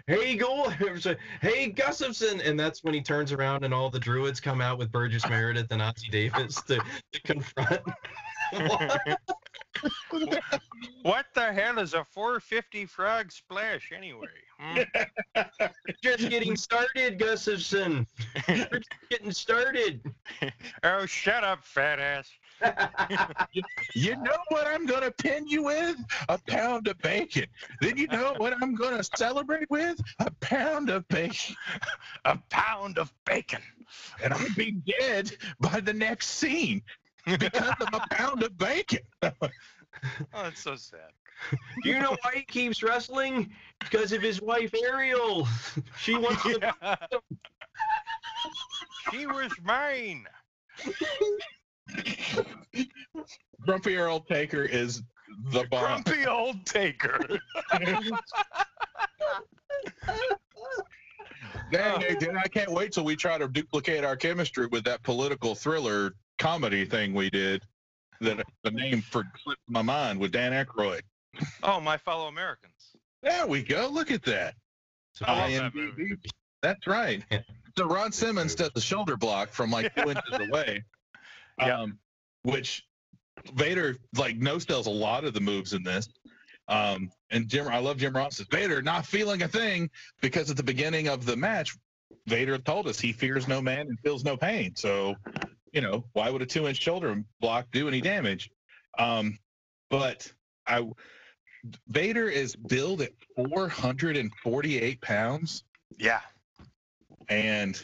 [0.07, 0.71] hey, go.
[1.41, 4.91] Hey, Gustafson, and that's when he turns around and all the druids come out with
[4.91, 6.81] Burgess Meredith and Ossie Davis to,
[7.13, 7.81] to confront.
[11.03, 14.27] What the hell is a 450 frog splash anyway?
[14.59, 14.81] Hmm?
[16.03, 18.07] Just getting started, Gustafson.
[18.47, 20.01] We're just getting started.
[20.83, 22.29] Oh, shut up, fat ass.
[23.93, 25.97] You know what I'm gonna pin you with?
[26.29, 27.45] A pound of bacon.
[27.81, 29.99] Then you know what I'm gonna celebrate with?
[30.19, 31.55] A pound of bacon.
[32.25, 33.61] A pound of bacon.
[34.23, 36.83] And I'll be dead by the next scene
[37.37, 38.99] because of a pound of bacon.
[40.31, 41.09] Oh, that's so sad.
[41.81, 43.49] Do you know why he keeps wrestling?
[43.79, 45.47] Because of his wife Ariel.
[45.97, 46.59] She wants to.
[46.61, 46.95] Yeah.
[49.11, 50.25] she was mine.
[53.61, 55.01] Grumpy Earl Taker is
[55.51, 56.03] the bomb.
[56.03, 57.19] Grumpy old taker.
[61.71, 65.03] Dang, hey, dude, I can't wait till we try to duplicate our chemistry with that
[65.03, 67.61] political thriller comedy thing we did.
[68.21, 71.01] That the name for slipped my mind with Dan Aykroyd.
[71.61, 72.73] Oh, my fellow Americans.
[73.21, 73.89] There we go.
[73.91, 74.55] Look at that.
[75.23, 76.15] I love that movie.
[76.63, 77.23] That's right.
[77.77, 80.83] So Ron Simmons does the shoulder block from like two inches away,
[81.59, 81.81] Yeah.
[81.81, 81.99] um,
[82.41, 82.83] which
[83.53, 86.09] Vader like no sells a lot of the moves in this.
[86.67, 89.89] Um, and Jim, I love Jim Ross says Vader not feeling a thing
[90.21, 91.75] because at the beginning of the match,
[92.25, 94.75] Vader told us he fears no man and feels no pain.
[94.75, 95.15] So,
[95.73, 98.49] you know, why would a two inch shoulder block do any damage?
[98.97, 99.37] Um,
[99.89, 100.31] but
[100.65, 100.87] I,
[101.87, 105.63] Vader is billed at 448 pounds.
[105.97, 106.21] Yeah.
[107.29, 107.81] and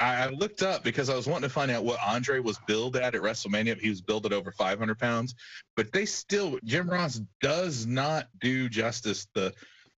[0.00, 2.96] I, I looked up because I was wanting to find out what Andre was billed
[2.96, 3.80] at at WrestleMania.
[3.80, 5.34] He was billed at over 500 pounds,
[5.76, 9.52] but they still Jim Ross does not do justice the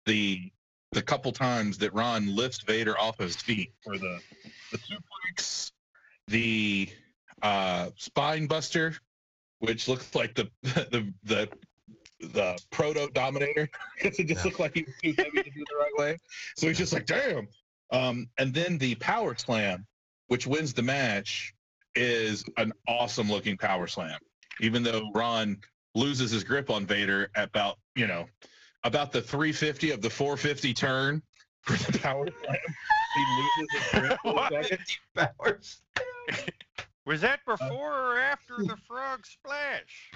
[0.04, 0.50] the
[0.92, 4.20] the couple times that Ron lifts Vader off his feet for the
[4.72, 5.72] the suplex,
[6.28, 6.88] the
[7.42, 8.94] uh, spine buster,
[9.60, 11.48] which looks like the the the
[12.20, 13.68] the proto dominator
[14.00, 14.44] because it just Yeah.
[14.44, 16.18] looked like he was too heavy to do the right way.
[16.56, 17.48] So he's just like, damn.
[17.92, 19.86] Um, and then the power slam,
[20.28, 21.54] which wins the match,
[21.94, 24.18] is an awesome looking power slam.
[24.60, 25.58] Even though Ron
[25.94, 28.26] loses his grip on Vader at about, you know,
[28.84, 31.22] about the 350 of the 450 turn
[31.62, 32.56] for the power slam.
[33.14, 34.80] He loses his grip for a second.
[34.80, 34.96] 150
[35.38, 35.82] powers.
[37.06, 40.10] Was that before or after the frog splash?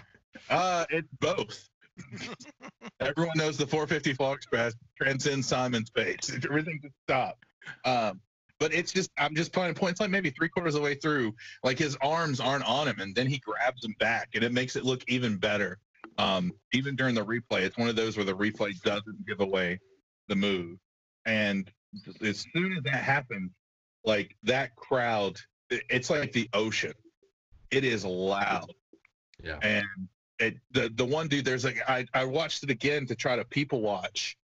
[0.49, 1.69] Uh, it's both.
[3.01, 6.33] Everyone knows the 450 Fall Express transcends Simon Space.
[6.45, 7.45] Everything just stopped.
[7.85, 8.21] Um,
[8.59, 11.35] but it's just, I'm just playing points like maybe three quarters of the way through.
[11.63, 14.77] Like his arms aren't on him, and then he grabs them back, and it makes
[14.77, 15.79] it look even better.
[16.19, 19.79] Um, even during the replay, it's one of those where the replay doesn't give away
[20.29, 20.79] the move.
[21.25, 21.71] And
[22.23, 23.51] as soon as that happens,
[24.05, 25.39] like that crowd,
[25.71, 26.93] it's like the ocean.
[27.71, 28.73] It is loud
[29.43, 29.59] Yeah.
[29.63, 29.87] and
[30.39, 33.45] it, the the one dude there's like I, I watched it again to try to
[33.45, 34.37] people watch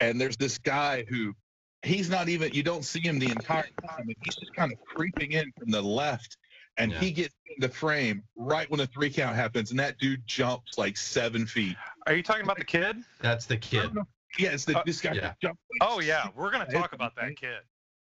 [0.00, 1.34] and there's this guy who
[1.82, 4.78] he's not even you don't see him the entire time and he's just kind of
[4.84, 6.36] creeping in from the left
[6.78, 6.98] and Yeah.
[6.98, 10.76] he gets in the frame right when the three count happens and that dude jumps
[10.76, 12.96] like seven feet Are you talking about the kid?
[13.20, 13.90] That's the kid.
[14.38, 15.32] yeah it's the, Uh, this guy yeah.
[15.40, 17.60] jumped like Oh yeah, we're gonna talk about that kid.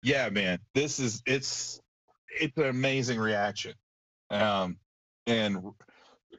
[0.03, 1.81] yeah man this is it's
[2.39, 3.73] it's an amazing reaction.
[4.29, 4.77] Um
[5.27, 5.57] and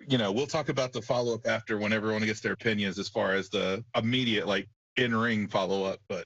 [0.09, 3.33] you know we'll talk about the follow-up after when everyone gets their opinions as far
[3.33, 6.25] as the immediate like in-ring follow-up but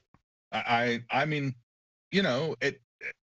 [0.51, 1.55] i i I mean
[2.11, 2.81] you know it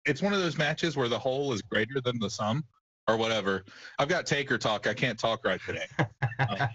[0.06, 2.63] it's one of those matches where the whole is greater than the sum
[3.08, 3.63] or whatever.
[4.00, 4.88] I've got taker talk.
[4.88, 5.86] I can't talk right today.
[6.48, 6.67] I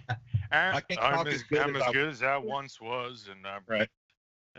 [0.52, 3.28] can't talk am as as, good I'm as as I- good as I once was,
[3.30, 3.88] and I'm Right.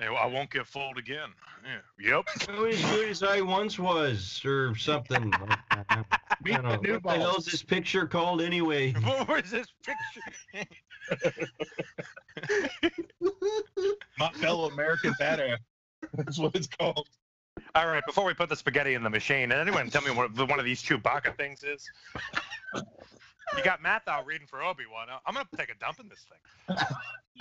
[0.09, 1.29] I won't get fooled again.
[1.63, 2.15] Yeah.
[2.17, 2.29] Yep.
[2.49, 5.31] Oh, as good as I once was, or something.
[5.69, 6.03] I
[6.43, 6.81] Meet don't the know.
[6.81, 8.91] new What the hell is this picture called anyway?
[9.03, 10.67] what was this picture?
[14.17, 15.57] my fellow american badass
[16.13, 17.07] that's what it's called
[17.75, 20.59] All right, before we put the spaghetti in the machine, anyone tell me what one
[20.59, 21.89] of these Chewbacca things is?
[23.57, 25.07] You got Matt out reading for Obi Wan.
[25.25, 26.77] I'm gonna take a dump in this thing.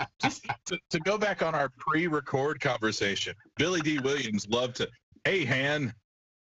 [0.21, 4.89] just to, to go back on our pre-record conversation, Billy Dee Williams loved to,
[5.23, 5.93] hey Han,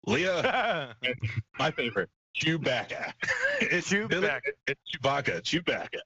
[0.08, 0.94] Leia,
[1.60, 3.12] my favorite, Chewbacca.
[3.62, 4.40] it's Billy- Chewbacca.
[4.68, 6.00] it's Chewbacca, Chewbacca.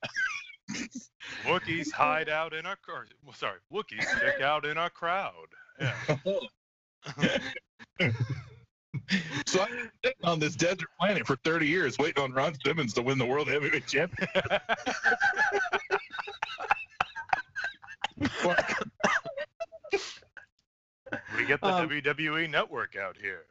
[1.46, 5.34] Wookiees hide out in our or, sorry, Wookiees stick out in our crowd.
[5.80, 6.16] Yeah.
[9.46, 12.94] So I've been sitting on this desert planet for 30 years waiting on Ron Simmons
[12.94, 14.62] to win the World Heavyweight Championship.
[21.38, 23.46] We get the Um, WWE network out here.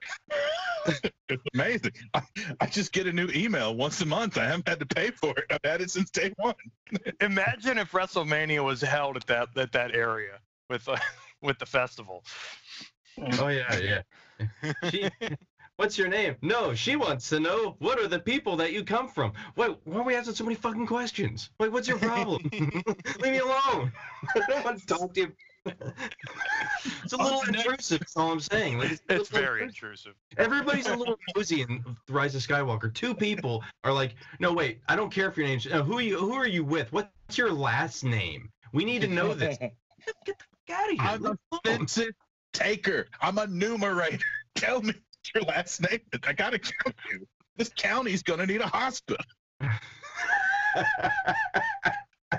[1.29, 1.93] It's amazing.
[2.15, 2.23] I,
[2.61, 4.37] I just get a new email once a month.
[4.37, 5.45] I haven't had to pay for it.
[5.51, 6.55] I've had it since day one.
[7.21, 10.97] Imagine if WrestleMania was held at that at that area with uh,
[11.43, 12.25] with the festival.
[13.20, 13.79] Oh yeah,
[14.62, 14.72] yeah.
[14.90, 15.09] She,
[15.77, 16.37] what's your name?
[16.42, 19.33] No, she wants to know what are the people that you come from.
[19.57, 21.51] Wait, why are we asking so many fucking questions?
[21.59, 22.42] Wait, what's your problem?
[22.53, 23.92] Leave me alone.
[24.35, 25.33] I don't want to talk to you.
[27.05, 28.01] it's a little intrusive.
[28.01, 28.79] That's all I'm saying.
[28.79, 30.14] Like, a It's very intrusive.
[30.37, 32.92] Everybody's a little nosy in Rise of Skywalker.
[32.92, 35.66] Two people are like, no, wait, I don't care if your name's.
[35.66, 36.18] Uh, who are you?
[36.18, 36.92] Who are you with?
[36.92, 38.51] What's your last name?
[38.72, 39.57] We need to know this.
[39.59, 39.75] Get
[40.27, 41.09] the fuck out of here.
[41.09, 41.22] I'm
[41.64, 42.12] Leave
[42.53, 43.07] Taker.
[43.21, 44.25] I'm a numerator.
[44.55, 44.95] Tell me
[45.35, 46.01] your last name.
[46.27, 47.27] I gotta count you.
[47.57, 49.25] This county's gonna need a hospital.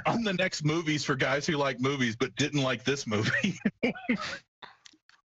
[0.06, 3.60] I'm the next movies for guys who like movies but didn't like this movie.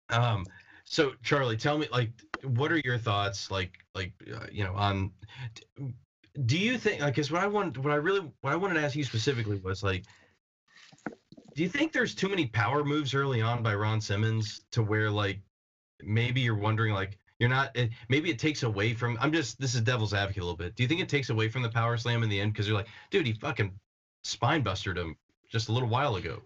[0.10, 0.46] Um,
[0.86, 2.12] so Charlie, tell me, like,
[2.44, 5.12] what are your thoughts, like, like, uh, you know, on?
[6.46, 8.82] Do you think, like, because what I want, what I really, what I wanted to
[8.82, 10.06] ask you specifically was like,
[11.60, 15.12] do you think there's too many power moves early on by Ron Simmons to where
[15.12, 15.42] like
[16.02, 19.76] maybe you're wondering like you're not it, maybe it takes away from I'm just this
[19.76, 20.74] is devil's advocate a little bit.
[20.78, 22.78] Do you think it takes away from the power slam in the end because you're
[22.78, 23.74] like, dude, he fucking
[24.24, 25.18] spine busted him
[25.50, 26.42] just a little while ago.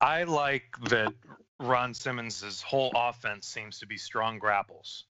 [0.00, 1.12] I like that
[1.60, 5.04] Ron Simmons' whole offense seems to be strong grapples.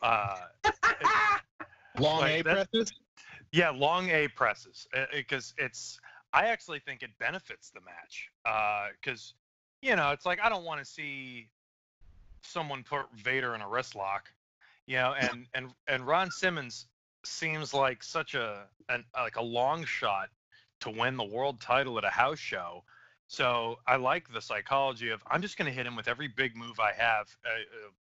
[0.00, 0.38] Uh,
[1.98, 2.92] Long Like, A that's- presses.
[3.52, 6.00] yeah, long A presses eh, eh, because it's.
[6.34, 8.28] I actually think it benefits the match
[9.00, 9.34] because
[9.80, 11.48] you know it's like I don't want to see
[12.42, 14.30] someone put Vader in a wrist lock,
[14.86, 16.86] you know, and and and Ron Simmons
[17.24, 20.28] seems like such a an, like a long shot
[20.80, 22.82] to win the world title at a house show.
[23.28, 26.56] So I like the psychology of I'm just going to hit him with every big
[26.56, 27.28] move I have.
[27.44, 27.48] Uh,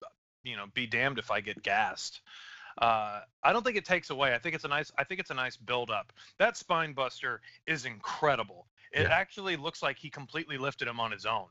[0.04, 0.08] uh,
[0.44, 2.22] you know, be damned if I get gassed.
[2.78, 4.34] Uh, I don't think it takes away.
[4.34, 4.92] I think it's a nice.
[4.98, 6.14] I think it's a nice build up.
[6.40, 8.68] That spine buster is incredible.
[8.92, 9.10] It Yeah.
[9.10, 11.48] actually looks like he completely lifted him on his own.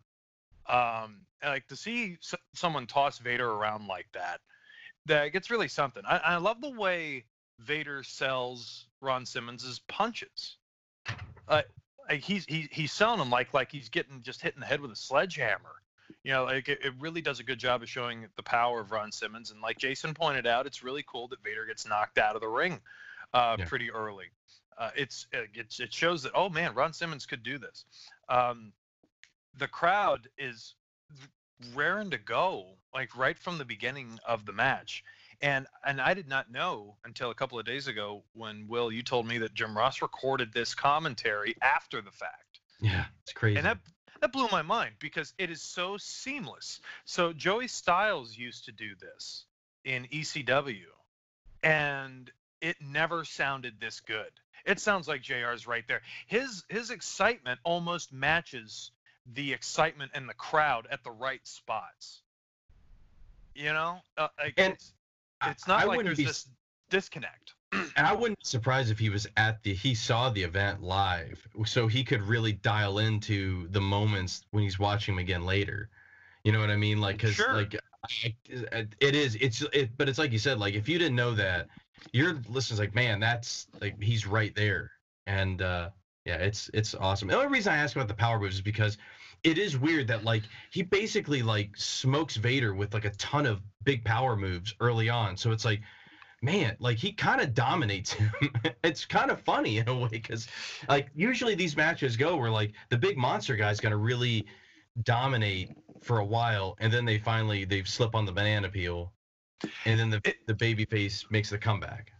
[0.66, 4.40] Um, like to see s- someone toss Vader around like that,
[5.06, 6.02] that gets really something.
[6.06, 7.24] I, I love the way
[7.58, 10.56] Vader sells Ron Simmons's punches.
[11.48, 11.62] Uh,
[12.10, 14.96] he's he, he's selling them like like he's getting just hitting the head with a
[14.96, 15.82] sledgehammer.
[16.22, 18.90] You know, like it, it really does a good job of showing the power of
[18.90, 19.50] Ron Simmons.
[19.50, 22.48] And like Jason pointed out, it's really cool that Vader gets knocked out of the
[22.48, 22.80] ring
[23.32, 23.64] uh, Yeah.
[23.66, 24.26] pretty early.
[24.78, 27.84] Uh, it's uh, it's it shows that oh man, Ron Simmons could do this.
[28.28, 28.72] Um,
[29.58, 30.74] the crowd is
[31.74, 35.04] raring to go, like right from the beginning of the match.
[35.42, 39.02] And and I did not know until a couple of days ago when Will you
[39.02, 42.60] told me that Jim Ross recorded this commentary after the fact.
[42.80, 43.56] Yeah, it's crazy.
[43.56, 43.78] And that
[44.20, 46.80] that blew my mind because it is so seamless.
[47.04, 49.44] So Joey Styles used to do this
[49.84, 50.84] in ECW,
[51.62, 54.30] and it never sounded this good.
[54.66, 56.02] It sounds like JR's right there.
[56.26, 58.90] His his excitement almost matches
[59.34, 62.20] the excitement in the crowd at the right spots.
[63.54, 64.92] You know, uh, like And it's,
[65.46, 66.46] it's not I like there's be this
[66.90, 67.54] disconnect.
[67.96, 71.46] And I wouldn't be surprised if he was at the he saw the event live,
[71.64, 75.88] so he could really dial into the moments when he's watching him again later.
[76.44, 77.00] You know what I mean?
[77.00, 77.52] Like, cause Sure.
[77.54, 77.76] like
[78.22, 78.34] I,
[79.00, 81.68] it is, it's it, but it's like you said, like if you didn't know that,
[82.12, 84.90] your listeners like, man, that's like he's right there,
[85.26, 85.90] and uh
[86.24, 87.28] yeah, it's it's awesome.
[87.28, 88.96] The only reason I ask about the power moves is because
[89.42, 93.60] it is weird that like he basically like smokes Vader with like a ton of
[93.84, 95.80] big power moves early on, so it's like
[96.42, 98.30] man, like he kind of dominates him.
[98.84, 100.48] it's kind of funny in a way because,
[100.88, 104.46] like, usually these matches go where like the big monster guy's gonna really
[105.02, 105.70] dominate
[106.02, 109.12] for a while, and then they finally they slip on the banana peel,
[109.84, 112.12] and then the the baby face makes the comeback.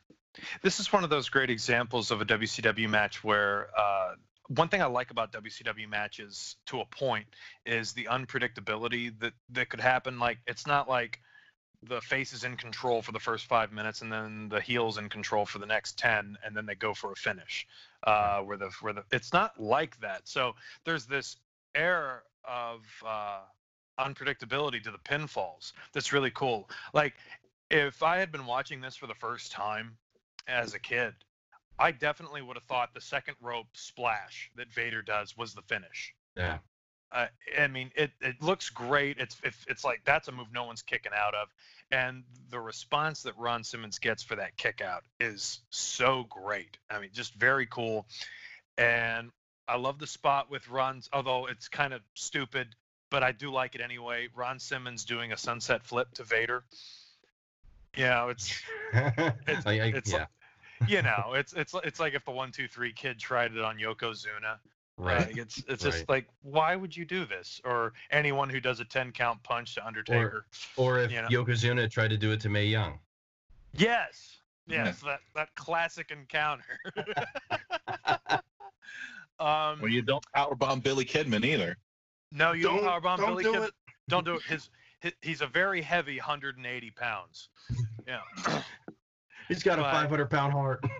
[0.62, 4.14] this is one of those great examples of a WCW match where uh,
[4.48, 7.26] one thing I like about WCW matches to a point
[7.66, 10.18] is the unpredictability that that could happen.
[10.18, 11.20] Like it's not like
[11.82, 15.08] the face is in control for the first five minutes and then the heel's in
[15.08, 17.66] control for the next ten and then they go for a finish.
[18.04, 20.26] Uh, where the where the it's not like that.
[20.26, 20.54] So
[20.84, 21.36] there's this
[21.74, 23.40] air of uh,
[23.98, 26.68] unpredictability to the pinfalls that's really cool.
[26.92, 27.14] Like
[27.70, 29.96] if I had been watching this for the first time
[30.48, 31.14] as a kid,
[31.78, 36.14] I definitely would have thought the second rope splash that Vader does was the finish.
[36.36, 36.58] Yeah,
[37.12, 37.26] Uh,
[37.58, 39.18] I mean, it, it looks great.
[39.18, 41.48] It's if it's like that's a move no one's kicking out of,
[41.90, 46.78] and the response that Ron Simmons gets for that kick out is so great.
[46.88, 48.06] I mean, just very cool.
[48.78, 49.30] And
[49.66, 52.68] I love the spot with Ron's, although it's kind of stupid,
[53.10, 54.28] but I do like it anyway.
[54.34, 56.64] Ron Simmons doing a sunset flip to Vader.
[57.96, 58.62] You know, it's
[58.94, 59.12] I,
[59.66, 60.26] I, it's yeah,
[60.86, 63.78] you know, it's it's it's like if the one two three kid tried it on
[63.78, 64.58] Yokozuna.
[65.00, 65.26] Right.
[65.28, 66.08] Like, it's it's just Right.
[66.08, 67.60] like why would you do this?
[67.64, 70.46] Or anyone who does a ten count punch to Undertaker.
[70.76, 71.28] Or if you know.
[71.28, 72.98] Yokozuna tried to do it to Mae Young.
[73.74, 74.36] yes.
[74.66, 74.84] Yeah.
[74.84, 76.78] Yes, that that classic encounter.
[79.40, 81.76] um Well, you don't powerbomb Billy Kidman either.
[82.30, 83.72] no, you don't, powerbomb don't Billy do Kid- it.
[84.08, 84.42] Don't do it.
[84.42, 84.70] His,
[85.00, 87.48] his he's a very heavy 180 pounds.
[88.06, 88.20] Yeah.
[89.48, 90.84] He's got a 500 pound heart.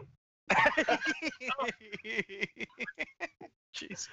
[3.73, 4.09] Jesus.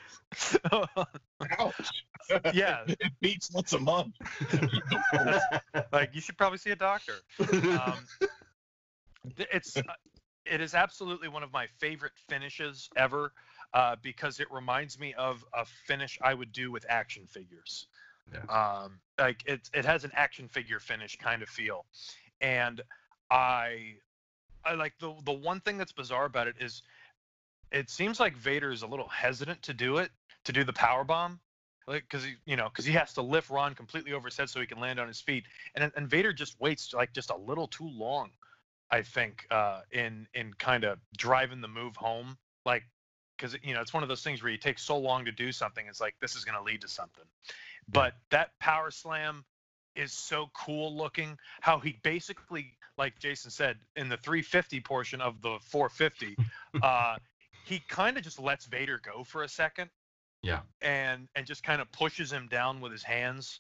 [0.72, 1.92] Ouch.
[2.54, 4.16] yeah, it beats once a month.
[5.92, 7.14] like you should probably see a doctor.
[7.40, 8.00] Um,
[9.38, 9.82] it's uh,
[10.46, 13.32] it is absolutely one of my favorite finishes ever
[13.74, 17.88] uh, because it reminds me of a finish I would do with action figures.
[18.50, 21.86] Um, like it it has an action figure finish kind of feel,
[22.42, 22.82] and
[23.32, 23.96] I
[24.66, 26.82] I like the the one thing that's bizarre about it is
[27.72, 30.12] it seems like Vader is a little hesitant to do it
[30.46, 31.40] to do the power bomb
[31.88, 34.50] like because he you know because he has to lift Ron completely over his head
[34.50, 35.46] so he can land on his feet
[35.76, 38.30] and and Vader just waits like just a little too long
[38.92, 42.84] I think uh in in kind of driving the move home like
[43.38, 45.52] because you know it's one of those things where you take so long to do
[45.52, 47.26] something it's like this is going to lead to something.
[47.90, 49.46] But that power slam
[49.96, 55.42] is so cool looking how he basically like Jason said in the 350 portion of
[55.42, 56.36] the 450
[56.82, 57.16] uh
[57.68, 59.90] he kind of just lets Vader go for a second
[60.42, 60.62] Yeah.
[60.82, 63.60] and and just kind of pushes him down with his hands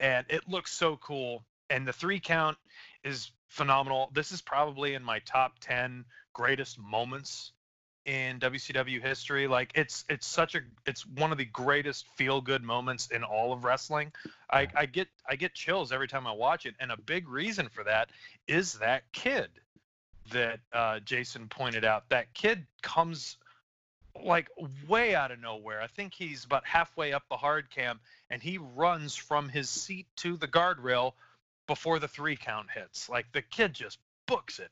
[0.00, 1.44] and it looks so cool.
[1.70, 2.58] And the three count
[3.04, 4.10] is phenomenal.
[4.12, 7.52] This is probably in my top ten greatest moments
[8.04, 9.46] in WCW history.
[9.46, 13.52] Like it's it's such a it's one of the greatest feel good moments in all
[13.52, 14.12] of wrestling.
[14.50, 17.68] I, I get I get chills every time I watch it, and a big reason
[17.68, 18.10] for that
[18.46, 19.48] is that kid
[20.32, 22.08] that uh, Jason pointed out.
[22.08, 23.36] That kid comes
[24.22, 24.48] like
[24.88, 25.80] way out of nowhere.
[25.80, 28.00] I think he's about halfway up the hard cam,
[28.30, 31.12] and he runs from his seat to the guardrail
[31.66, 33.08] before the three count hits.
[33.08, 34.70] Like the kid just books it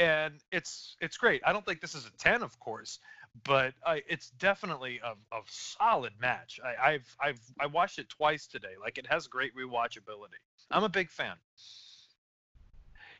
[0.00, 1.42] and it's it's great.
[1.44, 2.98] I don't think this is a ten, of course,
[3.44, 6.58] but it's definitely a, a solid match.
[6.64, 8.74] I, I've I've I watched it twice today.
[8.80, 10.40] Like it has great rewatchability.
[10.70, 11.34] I'm a big fan.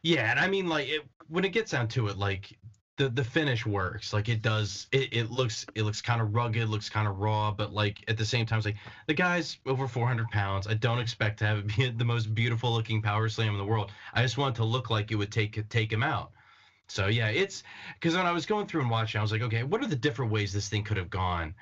[0.02, 2.58] Yeah, and I mean, like it, when it gets down to it, like
[3.00, 4.12] the the finish works.
[4.12, 4.86] Like it does.
[4.92, 8.16] It, it looks it looks kind of rugged, looks kind of raw, but like at
[8.18, 8.76] the same time, it's like
[9.06, 10.66] the guy's over 400 pounds.
[10.66, 13.64] I don't expect to have it be the most beautiful looking power slam in the
[13.64, 13.90] world.
[14.14, 16.32] I just want it to look like it would take take him out.
[16.88, 17.62] So yeah, it's
[17.94, 19.96] because when I was going through and watching, I was like, okay, what are the
[19.96, 21.54] different ways this thing could have gone?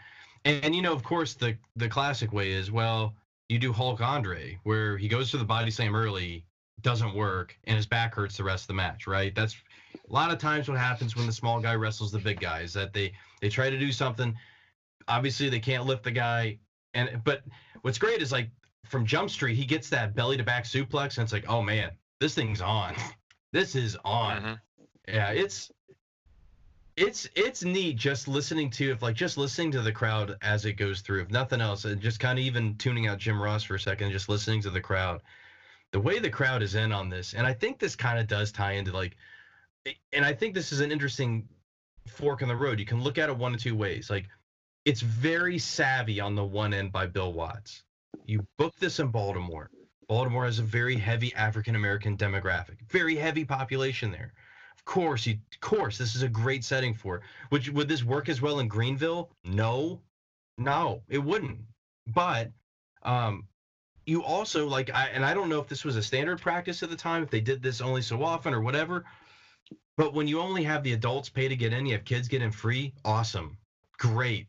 [0.45, 3.17] And, and you know, of course, the the classic way is well,
[3.49, 6.47] you do Hulk Andre, where he goes to the body slam early,
[6.83, 9.35] doesn't work, and his back hurts the rest of the match, right?
[9.35, 9.57] That's
[9.95, 12.73] a lot of times what happens when the small guy wrestles the big guy is
[12.75, 14.35] that they they try to do something.
[15.09, 16.59] Obviously, they can't lift the guy,
[16.95, 17.43] and but
[17.83, 18.51] what's great is like
[18.87, 21.91] from Jump Street, he gets that belly to back suplex, and it's like, oh man,
[22.21, 22.95] this thing's on.
[23.51, 24.43] This is on.
[24.43, 24.53] Mm-hmm
[25.09, 25.71] yeah, it's
[26.97, 30.75] it's it's neat just listening to if like just listening to the crowd as it
[30.75, 33.77] goes through if nothing else and just kind of even tuning out jim ross for
[33.77, 35.21] a second just listening to the crowd
[35.93, 38.53] the way the crowd is in on this and i think this kind of does
[38.53, 39.17] tie into like
[40.13, 41.49] and i think this is an interesting
[42.07, 44.29] fork in the road you can look at it one of two ways like
[44.85, 47.83] it's very savvy on the one end by bill watts
[48.27, 49.71] you book this in baltimore
[50.09, 54.33] baltimore has a very heavy african american demographic very heavy population there
[54.79, 57.17] Of course, you, of course, this is a great setting for.
[57.17, 57.23] It.
[57.51, 59.31] Would would this work as well in Greenville?
[59.45, 60.01] No,
[60.57, 61.59] no, it wouldn't.
[62.07, 62.53] But
[63.03, 63.48] um,
[64.09, 66.89] you also like, I, and I don't know if this was a standard practice at
[66.89, 69.05] the time, if they did this only so often or whatever.
[69.99, 72.41] But when you only have the adults pay to get in, you have kids get
[72.41, 72.95] in free.
[73.05, 73.59] Awesome,
[73.99, 74.49] great.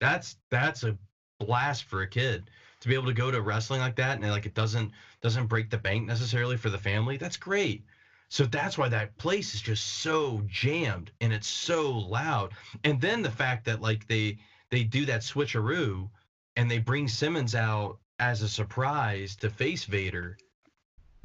[0.00, 0.96] That's that's a
[1.40, 2.50] blast for a kid
[2.80, 4.92] to be able to go to wrestling like that and like it doesn't
[5.22, 7.16] doesn't break the bank necessarily for the family.
[7.16, 7.84] That's great.
[8.28, 12.52] So that's why that place is just so jammed and it's so loud.
[12.84, 14.38] And then the fact that like they
[14.70, 16.10] they do that switcheroo
[16.56, 20.36] and they bring Simmons out as a surprise to face Vader.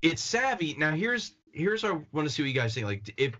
[0.01, 0.75] It's savvy.
[0.77, 2.85] Now here's here's I want to see what you guys think.
[2.85, 3.39] Like if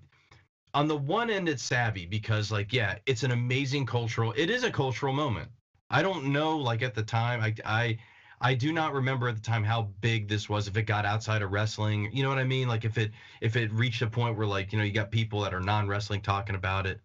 [0.74, 4.34] on the one end it's savvy because like yeah, it's an amazing cultural.
[4.36, 5.50] It is a cultural moment.
[5.90, 7.98] I don't know like at the time I I
[8.42, 10.68] I do not remember at the time how big this was.
[10.68, 12.68] If it got outside of wrestling, you know what I mean?
[12.68, 15.42] Like if it if it reached a point where like you know you got people
[15.42, 17.00] that are non wrestling talking about it.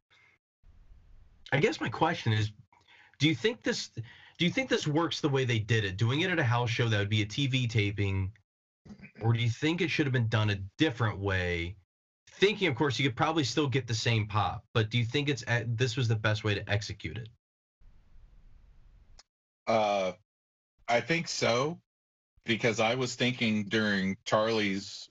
[1.53, 2.51] I guess my question is,
[3.19, 3.91] do you think this
[4.39, 5.97] do you think this works the way they did it?
[5.97, 8.33] Doing it at a house show that would be a TV taping,
[9.21, 11.77] or do you think it should have been done a different way?
[12.31, 15.29] Thinking, of course, you could probably still get the same pop, but do you think
[15.29, 17.29] it's this was the best way to execute it?
[19.67, 20.13] Uh,
[20.87, 21.81] I think so,
[22.45, 25.09] because I was thinking during Charlie's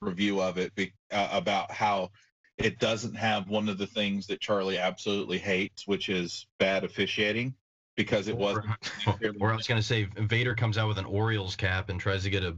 [0.00, 2.10] review of it be, uh, about how
[2.56, 7.54] it doesn't have one of the things that Charlie absolutely hates, which is bad officiating,
[7.98, 8.64] because it wasn't.
[9.40, 12.22] Or I was going to say Vader comes out with an Orioles cap and tries
[12.22, 12.54] to get a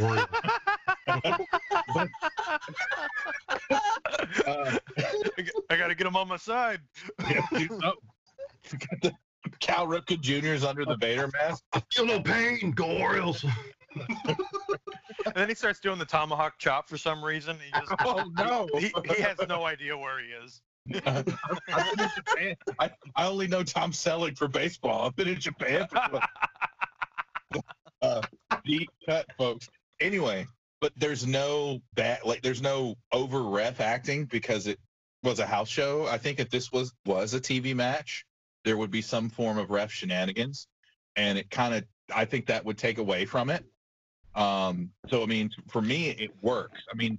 [0.00, 0.26] Orioles.
[1.06, 1.28] uh,
[5.70, 6.80] I got to get him on my side.
[7.30, 7.46] Yeah,
[9.60, 10.48] Cal Ripken Jr.
[10.48, 11.62] is under the Vader mask.
[11.72, 12.72] I feel no pain.
[12.72, 13.44] Go Orioles.
[13.94, 17.56] and then he starts doing the tomahawk chop for some reason.
[17.64, 18.68] He just, oh no!
[18.78, 20.60] He, he has no idea where he is.
[21.06, 22.56] I've been in Japan.
[22.78, 25.06] I, I only know Tom Selleck for baseball.
[25.06, 26.20] I've been in Japan for
[28.02, 28.22] uh,
[28.64, 29.68] deep cut, folks.
[30.00, 30.46] Anyway,
[30.80, 34.78] but there's no bad like there's no over ref acting because it
[35.22, 36.06] was a house show.
[36.06, 38.24] I think if this was was a TV match,
[38.64, 40.66] there would be some form of ref shenanigans,
[41.16, 43.64] and it kind of I think that would take away from it.
[44.34, 46.80] Um, so I mean, for me, it works.
[46.92, 47.18] I mean,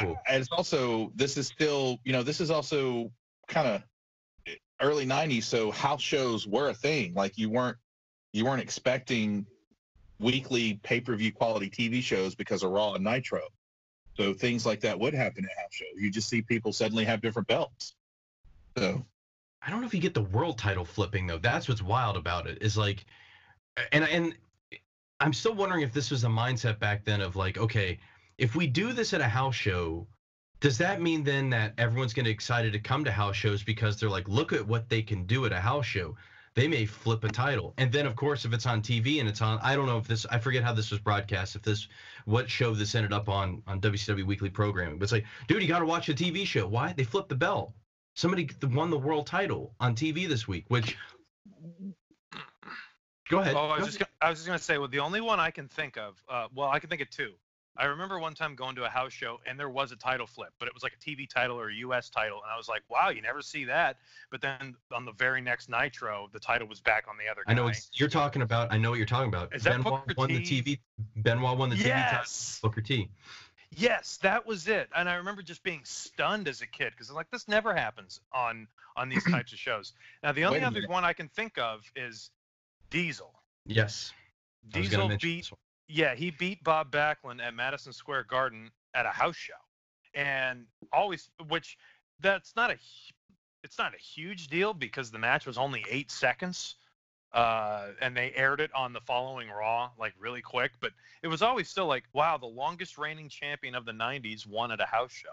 [0.00, 0.16] cool.
[0.28, 3.10] It's also this is still you know this is also
[3.48, 3.82] kind of
[4.46, 7.14] eh, early '90s, so house shows were a thing.
[7.14, 7.76] Like you weren't
[8.32, 9.46] you weren't expecting
[10.20, 13.40] weekly pay-per-view quality TV shows because of Raw and Nitro.
[14.16, 15.88] So things like that would happen at house shows.
[15.96, 17.94] You just see people suddenly have different belts.
[18.76, 19.04] So
[19.62, 21.38] I don't know if you get the world title flipping though.
[21.38, 22.58] That's what's wild about it.
[22.62, 23.04] Is like,
[23.92, 24.34] and and
[24.72, 24.76] eh,
[25.20, 27.98] I'm still wondering if this was a mindset back then of like, okay,
[28.40, 30.06] if we do this at a house show,
[30.60, 34.00] does that mean then that everyone's going to excited to come to house shows because
[34.00, 36.16] they're like, look at what they can do at a house show?
[36.54, 39.40] They may flip a title, and then of course, if it's on TV and it's
[39.40, 41.54] on, I don't know if this, I forget how this was broadcast.
[41.54, 41.86] If this,
[42.24, 45.68] what show this ended up on on WCW weekly programming, but it's like, dude, you
[45.68, 46.66] got to watch the TV show.
[46.66, 46.92] Why?
[46.92, 47.76] They flipped the bell.
[48.16, 50.96] Somebody won the world title on TV this week, which
[53.28, 53.54] Go ahead.
[53.54, 55.38] Oh, I was Go just gonna, I was just gonna say, well, the only one
[55.38, 57.34] I can think of, uh, well, I can think of two.
[57.76, 60.50] I remember one time going to a house show and there was a title flip,
[60.58, 62.82] but it was like a TV title or a US title, and I was like,
[62.88, 63.96] wow, you never see that.
[64.30, 67.52] But then on the very next Nitro, the title was back on the other guy.
[67.52, 68.72] I know what you're talking about.
[68.72, 69.54] I know what you're talking about.
[69.54, 70.62] Is that Benoit Booker won the T?
[70.62, 70.78] TV.
[71.16, 71.96] Benoit won the TV title.
[71.96, 72.58] yes.
[72.62, 73.08] Booker T.
[73.76, 74.88] Yes, that was it.
[74.96, 78.20] And I remember just being stunned as a kid because I'm like, this never happens
[78.32, 78.66] on
[78.96, 79.92] on these types of shows.
[80.22, 80.90] Now, the only other minute.
[80.90, 82.30] one I can think of is
[82.90, 83.32] Diesel.
[83.66, 84.12] Yes.
[84.74, 85.69] I was gonna Diesel beat.
[85.92, 89.52] Yeah, he beat Bob Backlund at Madison Square Garden at a house show,
[90.14, 91.76] and always, which
[92.20, 92.76] that's not a,
[93.64, 96.76] it's not a huge deal because the match was only eight seconds,
[97.32, 100.72] uh, and they aired it on the following Raw like really quick.
[100.80, 104.70] But it was always still like, wow, the longest reigning champion of the '90s won
[104.70, 105.28] at a house show.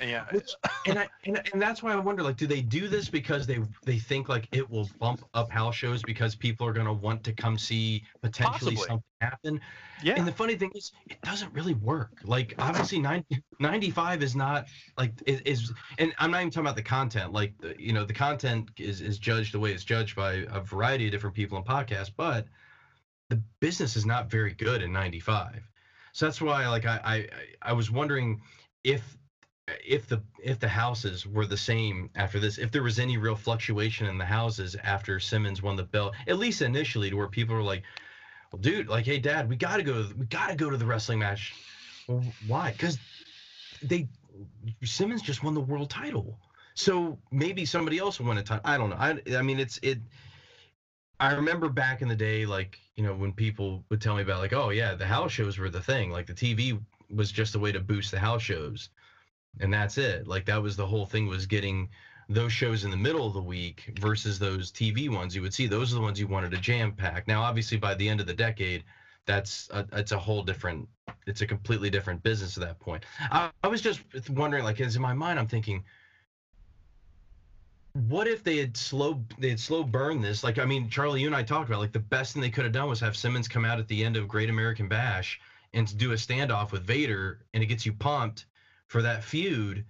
[0.00, 0.50] And yeah, Which,
[0.86, 3.60] and I and, and that's why I wonder like do they do this because they
[3.84, 7.22] they think like it will bump up house shows because people are going to want
[7.24, 8.88] to come see potentially Possibly.
[8.88, 9.60] something happen?
[10.02, 12.20] Yeah, and the funny thing is it doesn't really work.
[12.24, 14.66] Like obviously 90, 95 is not
[14.98, 18.04] like is, is and i'm not even talking about the content like the, you know
[18.04, 21.56] the content is is judged the way it's judged by a variety of different people
[21.56, 22.46] in podcasts but
[23.30, 25.62] the business is not very good in 95
[26.12, 28.42] so that's why like i i, I was wondering
[28.84, 29.16] if
[29.84, 33.36] if the if the houses were the same after this if there was any real
[33.36, 37.54] fluctuation in the houses after simmons won the belt at least initially to where people
[37.54, 37.82] were like
[38.52, 40.06] well, dude, like, hey, dad, we gotta go.
[40.16, 41.54] We gotta go to the wrestling match.
[42.06, 42.72] Well, why?
[42.72, 42.98] Because
[43.82, 44.08] they
[44.84, 46.38] Simmons just won the world title,
[46.74, 48.62] so maybe somebody else will win a title.
[48.64, 48.96] I don't know.
[48.96, 49.98] I, I mean, it's it.
[51.18, 54.40] I remember back in the day, like you know, when people would tell me about
[54.40, 56.10] like, oh yeah, the house shows were the thing.
[56.10, 58.90] Like the TV was just a way to boost the house shows,
[59.60, 60.26] and that's it.
[60.26, 61.88] Like that was the whole thing was getting
[62.28, 65.66] those shows in the middle of the week versus those TV ones you would see.
[65.66, 67.26] Those are the ones you wanted to jam pack.
[67.26, 68.84] Now, obviously, by the end of the decade,
[69.26, 70.88] that's a, it's a whole different,
[71.26, 73.04] it's a completely different business at that point.
[73.30, 74.00] I, I was just
[74.30, 75.84] wondering, like, as in my mind, I'm thinking,
[78.08, 80.42] what if they had slow they had slow burn this?
[80.42, 82.64] Like, I mean, Charlie, you and I talked about like the best thing they could
[82.64, 85.38] have done was have Simmons come out at the end of Great American Bash
[85.74, 88.46] and do a standoff with Vader, and it gets you pumped
[88.92, 89.86] for that feud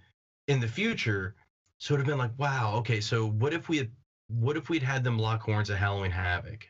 [0.47, 1.35] in the future.
[1.77, 3.91] So it'd have been like, wow, okay, so what if we had
[4.29, 6.65] what if we'd had them lock horns at Halloween Havoc?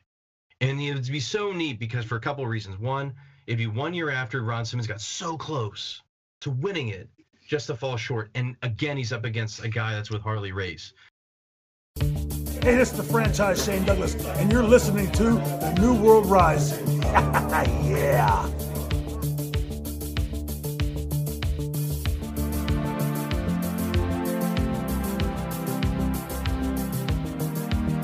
[0.60, 2.80] And it would be so neat because for a couple of reasons.
[2.80, 3.14] One,
[3.46, 6.02] it'd be one year after Ron Simmons got so close
[6.42, 7.08] to winning it,
[7.48, 8.32] just to fall short.
[8.34, 10.94] And again, he's up against a guy that's with Harley Race.
[12.00, 17.02] Hey, this is the franchise Shane Douglas, and you're listening to the New World Rising.
[17.04, 18.50] yeah.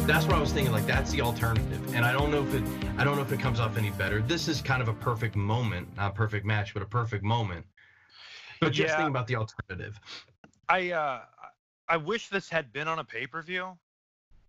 [0.09, 0.73] That's what I was thinking.
[0.73, 2.63] Like that's the alternative, and I don't know if it.
[2.97, 4.23] I don't know if it comes off any better.
[4.23, 7.63] This is kind of a perfect moment, not a perfect match, but a perfect moment.
[8.59, 8.97] But just Yeah.
[8.97, 9.99] think about the alternative.
[10.67, 11.25] I uh,
[11.87, 13.77] I wish this had been on a pay per view.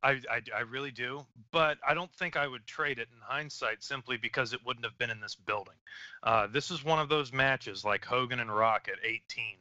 [0.03, 3.83] I, I I really do, but I don't think I would trade it in hindsight
[3.83, 5.77] simply because it wouldn't have been in this building.
[6.23, 9.59] Uh, this is one of those matches like Hogan and Rock at 18,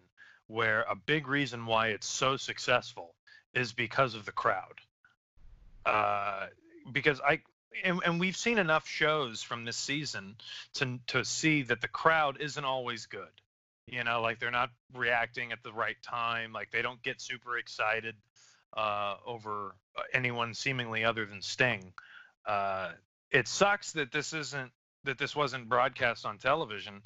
[0.47, 3.15] where a big reason why it's so successful
[3.53, 4.79] is because of the crowd.
[5.85, 6.47] Uh,
[6.91, 7.41] because I
[7.83, 10.35] and, and we've seen enough shows from this season
[10.75, 13.29] to to see that the crowd isn't always good.
[13.87, 17.57] You know like they're not reacting at the right time like they don't get super
[17.57, 18.15] excited
[18.75, 19.75] uh, over
[20.13, 21.93] anyone seemingly other than sting.
[22.45, 22.91] Uh,
[23.31, 24.71] it sucks that this isn't
[25.05, 27.01] that this wasn't broadcast on television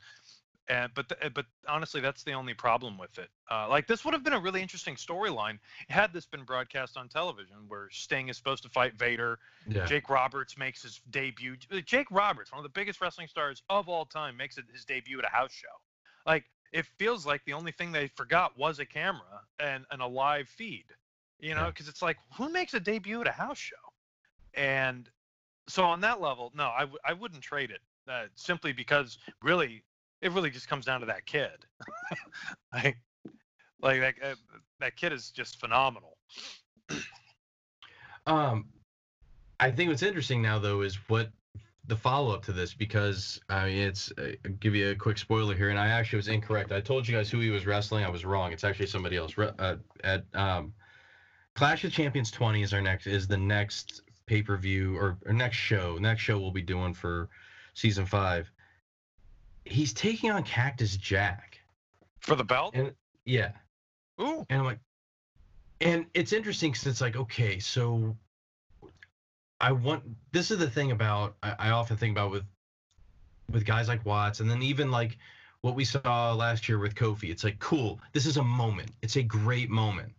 [0.70, 4.14] and but th- but honestly that's the only problem with it uh, like this would
[4.14, 5.59] have been a really interesting storyline
[5.89, 9.86] had this been broadcast on television where sting is supposed to fight vader Yeah.
[9.86, 11.55] Jake Roberts makes his debut.
[11.86, 15.20] Jake Roberts, one of the biggest wrestling stars of all time, makes it his debut
[15.20, 15.76] at a house show.
[16.26, 20.07] Like it feels like the only thing they forgot was a camera and, and a
[20.07, 20.86] live feed.
[21.39, 21.68] You know, Yeah.
[21.68, 23.76] because it's like who makes a debut at a house show?
[24.53, 25.09] And
[25.68, 29.84] so on that level, no, I w- I wouldn't trade it uh, simply because really
[30.24, 31.65] it really just comes down to that kid.
[32.74, 32.97] like
[33.82, 34.36] like that uh,
[34.80, 36.17] that kid is just phenomenal.
[38.26, 38.67] Um,
[39.59, 41.30] I think what's interesting now though is what
[41.86, 45.55] the follow up to this because I mean it's uh, give you a quick spoiler
[45.55, 46.71] here, and I actually was incorrect.
[46.71, 48.05] I told you guys who he was wrestling.
[48.05, 48.53] I was wrong.
[48.53, 49.38] It's actually somebody else.
[49.38, 50.74] Uh, at um,
[51.55, 55.34] Clash of Champions 20 is our next is the next pay per view or, or
[55.34, 55.97] next show.
[55.99, 57.30] Next show we'll be doing for
[57.74, 58.49] season five.
[59.66, 61.59] He's taking on Cactus Jack.
[62.20, 62.74] For the belt?
[62.76, 62.93] And
[63.26, 63.51] yeah,
[64.22, 64.45] Ooh.
[64.49, 64.80] and I'm like,
[65.82, 68.16] and it's interesting because it's like, okay, so
[69.59, 70.03] I want.
[70.32, 72.43] This is the thing about I, I often think about with
[73.51, 75.18] with guys like Watts, and then even like
[75.61, 77.30] what we saw last year with Kofi.
[77.30, 77.99] It's like, cool.
[78.11, 78.91] This is a moment.
[79.01, 80.14] It's a great moment.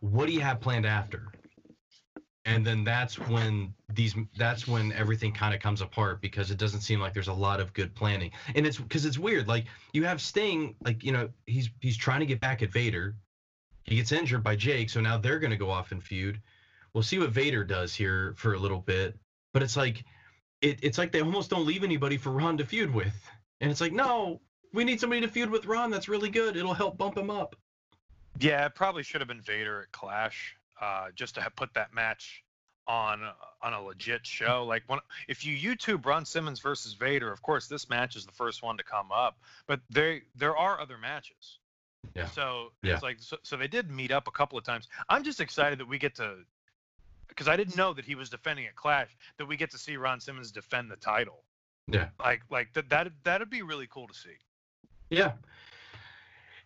[0.00, 1.28] What do you have planned after?
[2.46, 6.80] And then that's when these that's when everything kind of comes apart because it doesn't
[6.80, 8.30] seem like there's a lot of good planning.
[8.54, 9.48] And it's because it's weird.
[9.48, 13.16] Like you have Sting, like you know, he's he's trying to get back at Vader.
[13.84, 16.40] He gets injured by Jake, so now they're gonna go off and feud.
[16.94, 19.18] We'll see what Vader does here for a little bit.
[19.52, 20.04] But it's like
[20.62, 23.30] it, it's like they almost don't leave anybody for Ron to feud with.
[23.60, 24.40] And it's like, no,
[24.72, 26.56] we need somebody to feud with Ron that's really good.
[26.56, 27.56] It'll help bump him up.
[28.38, 31.94] Yeah, it probably should have been Vader at Clash, uh, just to have put that
[31.94, 32.42] match
[32.88, 33.20] on
[33.62, 34.64] on a legit show.
[34.64, 38.32] Like when if you YouTube Ron Simmons versus Vader, of course this match is the
[38.32, 41.58] first one to come up, but there there are other matches.
[42.14, 42.26] Yeah.
[42.28, 42.94] So Yeah.
[42.94, 44.86] it's like so, so they did meet up a couple of times.
[45.08, 46.36] I'm just excited that we get to
[47.26, 49.96] because I didn't know that he was defending at Clash that we get to see
[49.96, 51.42] Ron Simmons defend the title.
[51.88, 52.08] Yeah.
[52.20, 54.36] Like like that that that'd be really cool to see.
[55.10, 55.32] Yeah.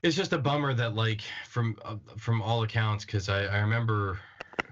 [0.03, 4.19] It's just a bummer that like from uh, from all accounts because I, I remember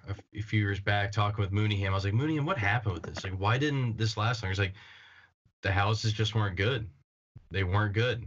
[0.09, 1.89] a, few years back talking with Mooneyham.
[1.89, 3.25] I was like, Mooneyham, what happened with this?
[3.25, 4.51] Like, why didn't this last long?
[4.51, 4.75] He's like,
[5.63, 6.89] the houses just weren't good.
[7.51, 8.27] They weren't good.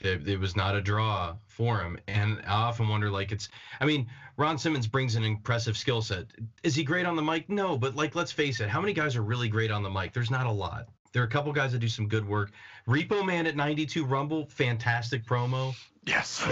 [0.00, 1.98] It, it was not a draw for him.
[2.08, 3.48] And I often wonder, like, it's.
[3.80, 6.26] I mean, Ron Simmons brings an impressive skill set.
[6.62, 7.48] Is he great on the mic?
[7.48, 8.68] No, but like, let's face it.
[8.68, 10.12] How many guys are really great on the mic?
[10.12, 10.88] There's not a lot.
[11.14, 12.50] There are a couple guys that do some good work.
[12.88, 15.74] Repo Man at 92 Rumble, fantastic promo.
[16.04, 16.46] Yes.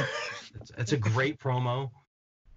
[0.55, 1.91] It's, it's a great promo,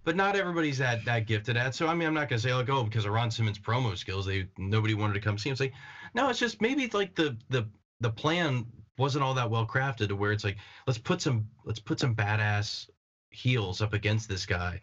[0.04, 1.74] but not everybody's that that gifted at.
[1.74, 4.26] So I mean, I'm not gonna say like, oh, because of Ron Simmons' promo skills,
[4.26, 5.54] they nobody wanted to come see him.
[5.54, 5.74] It's like,
[6.14, 7.68] no, it's just maybe it's like the the
[8.02, 8.66] the plan
[8.98, 12.16] wasn't all that well crafted to where it's like, let's put some let's put some
[12.16, 12.90] badass
[13.30, 14.82] heels up against this guy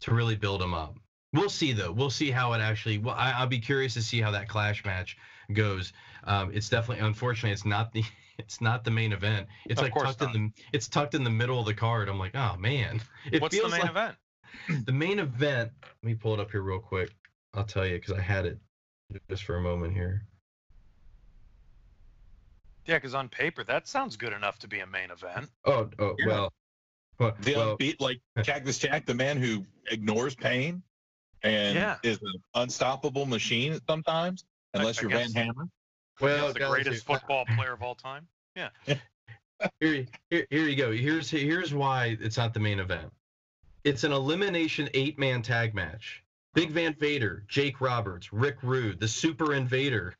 [0.00, 0.96] to really build him up.
[1.32, 1.92] We'll see though.
[1.92, 2.98] We'll see how it actually.
[2.98, 5.16] Well, I, I'll be curious to see how that clash match
[5.52, 5.92] goes.
[6.24, 8.04] Um, it's definitely, unfortunately, it's not the
[8.38, 9.46] it's not the main event.
[9.66, 12.08] It's Of like course tucked in the it's tucked in the middle of the card.
[12.08, 13.00] I'm like, oh man.
[13.30, 14.16] It What's the main like event?
[14.86, 15.72] the main event.
[15.82, 17.10] Let me pull it up here real quick.
[17.54, 18.58] I'll tell you because I had it
[19.28, 20.26] just for a moment here.
[22.86, 25.50] Yeah, because on paper that sounds good enough to be a main event.
[25.64, 26.26] Oh, oh Yeah.
[26.26, 26.52] well.
[27.18, 30.82] Well, The well, unbeat like Cactus Jack, the man who ignores pain
[31.42, 31.98] and Yeah.
[32.02, 34.44] is an unstoppable machine sometimes,
[34.74, 35.64] unless you're Van Hammer.
[36.20, 38.26] well, He's the greatest here- football player of all time.
[38.56, 38.68] Yeah.
[39.80, 40.92] here, here, here you go.
[40.92, 43.10] Here's here's why it's not the main event.
[43.84, 46.22] It's an elimination eight man tag match.
[46.54, 50.14] Big Van Vader, Jake Roberts, Rick Rude, the Super Invader,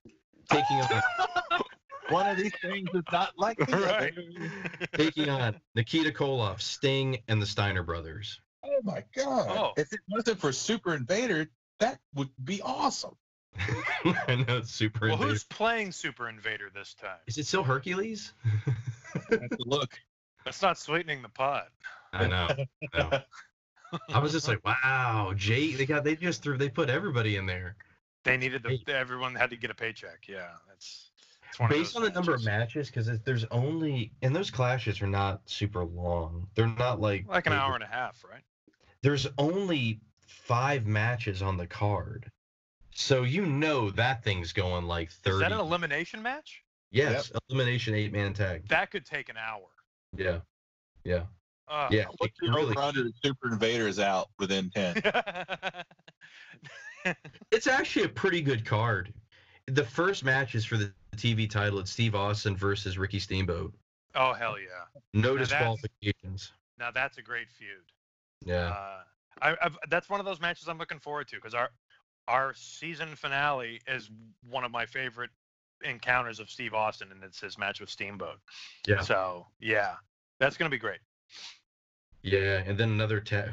[0.51, 1.03] taking on
[2.09, 4.13] One of these things is not like the Right.
[4.95, 8.41] taking on Nikita Koloff, Sting, and the Steiner brothers.
[8.65, 9.47] Oh my god!
[9.51, 9.73] Oh.
[9.77, 11.49] If it wasn't for Super Invader,
[11.81, 13.15] that would be awesome.
[14.29, 15.31] I know it's Super Well, Invader.
[15.31, 17.19] who's playing Super Invader this time?
[17.27, 18.33] Is it still Hercules?
[19.61, 19.99] Look.
[20.45, 21.69] That's not sweetening the pot.
[22.13, 22.49] I know.
[22.95, 23.23] I.
[24.13, 25.73] I was just like, wow, Jay.
[25.75, 27.77] They got they just threw they put everybody in there.
[28.25, 30.27] They needed the everyone had to get a paycheck.
[30.29, 31.11] Yeah, that's
[31.49, 32.87] it's Based on the number of matches.
[32.87, 36.47] matches, because there's only and those clashes are not super long.
[36.55, 38.43] They're not like like an hour and a half, right?
[39.03, 42.31] There's only five matches on the card,
[42.95, 45.35] so you know that thing's going like 30.
[45.37, 46.63] Is that an elimination match?
[46.91, 48.69] yes, elimination eight man tag.
[48.69, 49.65] That could take an hour.
[50.17, 50.41] Yeah,
[51.05, 51.23] yeah,
[51.69, 52.05] Uh, yeah.
[52.19, 55.01] What's it your really- over under that Super Invader is out within ten?
[57.51, 59.13] It's actually a pretty good card.
[59.67, 61.81] The first match is for the TV title.
[61.81, 63.75] It's Steve Austin versus Ricky Steamboat.
[64.15, 65.01] oh hell yeah!
[65.13, 66.53] No that's- disqualifications.
[66.79, 67.83] Now that's a great feud.
[68.45, 68.69] Yeah.
[68.69, 69.01] Uh,
[69.41, 71.55] I, I've, that's one of those matches I'm looking forward to because
[72.33, 74.11] our season finale is
[74.49, 75.31] one of my favorite
[75.85, 78.39] encounters of Steve Austin, and it's his match with Steamboat.
[78.87, 79.01] Yeah.
[79.01, 79.95] So yeah,
[80.41, 81.01] that's gonna be great.
[82.23, 83.51] Yeah, and then another tag.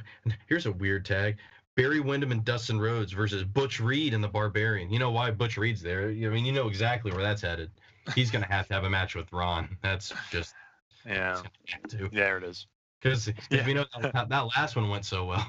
[0.47, 1.37] Here's a weird tag:
[1.75, 4.91] Barry Windham and Dustin Rhodes versus Butch Reed and the Barbarian.
[4.91, 6.03] You know why Butch Reed's there?
[6.09, 7.71] I mean, you know exactly where that's headed.
[8.15, 9.77] He's gonna have to have a match with Ron.
[9.83, 10.53] That's just
[11.05, 11.41] Yeah,
[12.11, 12.67] there it is.
[13.01, 13.65] because Yeah.
[13.65, 15.45] we know that, that last one went so well.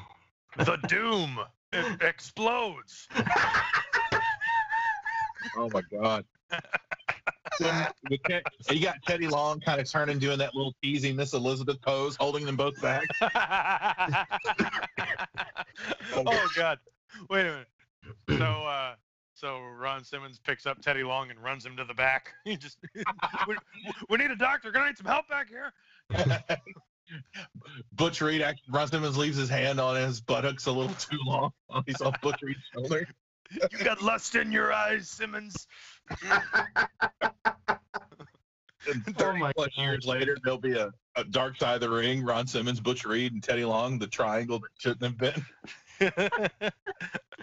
[0.57, 1.39] The Doom
[1.73, 3.09] it explodes.
[5.57, 6.25] oh my god!
[8.11, 8.19] you
[8.81, 12.57] got Teddy Long kind of turning, doing that little teasing Miss Elizabeth pose, holding them
[12.57, 13.07] both back.
[16.15, 16.79] oh God!
[17.29, 17.69] Wait a minute.
[18.29, 18.95] So, uh,
[19.35, 22.33] so Ron Simmons picks up Teddy Long and runs him to the back.
[22.45, 22.79] He just,
[23.49, 23.57] we,
[24.09, 24.71] we need a doctor.
[24.73, 25.73] Can I need some help back here?
[27.93, 31.53] Butch Reed actually, Ron Simmons leaves his hand on his buttocks a little too long.
[31.67, 33.09] while He's off Butch Reed's shoulder.
[33.51, 35.67] You got lust in your eyes, Simmons.
[38.89, 39.83] And Oh 30 my plus God.
[39.83, 42.25] years later, there'll be a, a dark side of the ring.
[42.25, 45.45] Ron Simmons, Butch Reed, and Teddy Long, the triangle that shouldn't have been.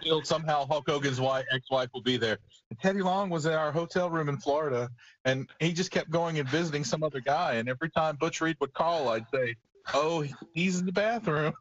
[0.01, 2.38] Still, somehow Hulk Hogan's wife, ex-wife will be there.
[2.70, 4.89] And Teddy Long was in our hotel room in Florida,
[5.26, 7.55] and he just kept going and visiting some other guy.
[7.55, 9.55] And every time Butch Reed would call, I'd say,
[9.93, 11.53] "Oh, he's in the bathroom."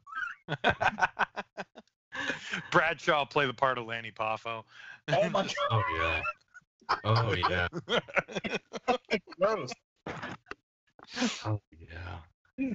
[2.70, 4.64] Bradshaw play the part of Lanny Poffo.
[5.08, 5.52] Oh my god!
[5.70, 6.20] Oh yeah.
[7.04, 7.66] Oh yeah.
[9.40, 9.72] gross.
[11.44, 12.68] Oh yeah.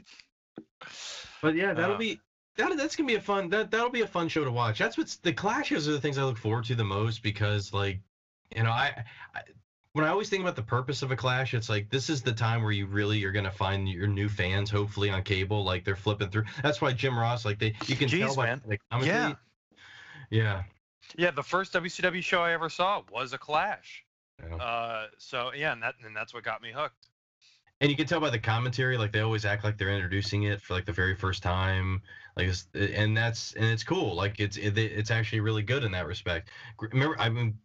[1.42, 2.00] But yeah, that'll Uh.
[2.00, 2.20] be
[2.58, 2.78] that.
[2.78, 3.49] That's gonna be a fun.
[3.49, 4.80] That that'll be a fun show to watch.
[4.80, 7.99] That's what's the clashes are the things I look forward to the most because like,
[8.56, 9.04] you know, I,
[9.36, 9.41] I
[9.93, 12.32] when I always think about the purpose of a clash, it's like this is the
[12.32, 15.95] time where you really you're gonna find your new fans, hopefully on cable, like they're
[15.95, 16.45] flipping through.
[16.64, 18.62] That's why Jim Ross, like they, you can Jeez, tell by man.
[18.89, 19.18] commentary.
[19.18, 19.34] Yeah.
[20.30, 20.64] Yeah.
[21.18, 24.06] Yeah, the first WCW show I ever saw was a Clash.
[24.41, 24.56] yeah.
[24.56, 27.08] Uh, so yeah, and that and that's what got me hooked.
[27.82, 30.62] and you can tell by the commentary like they always act like they're introducing it
[30.62, 32.02] for like the very first time
[32.38, 35.84] like it's, uh, and that's and it's cool like it's it, it's actually really good
[35.84, 37.58] in that respect remember i mean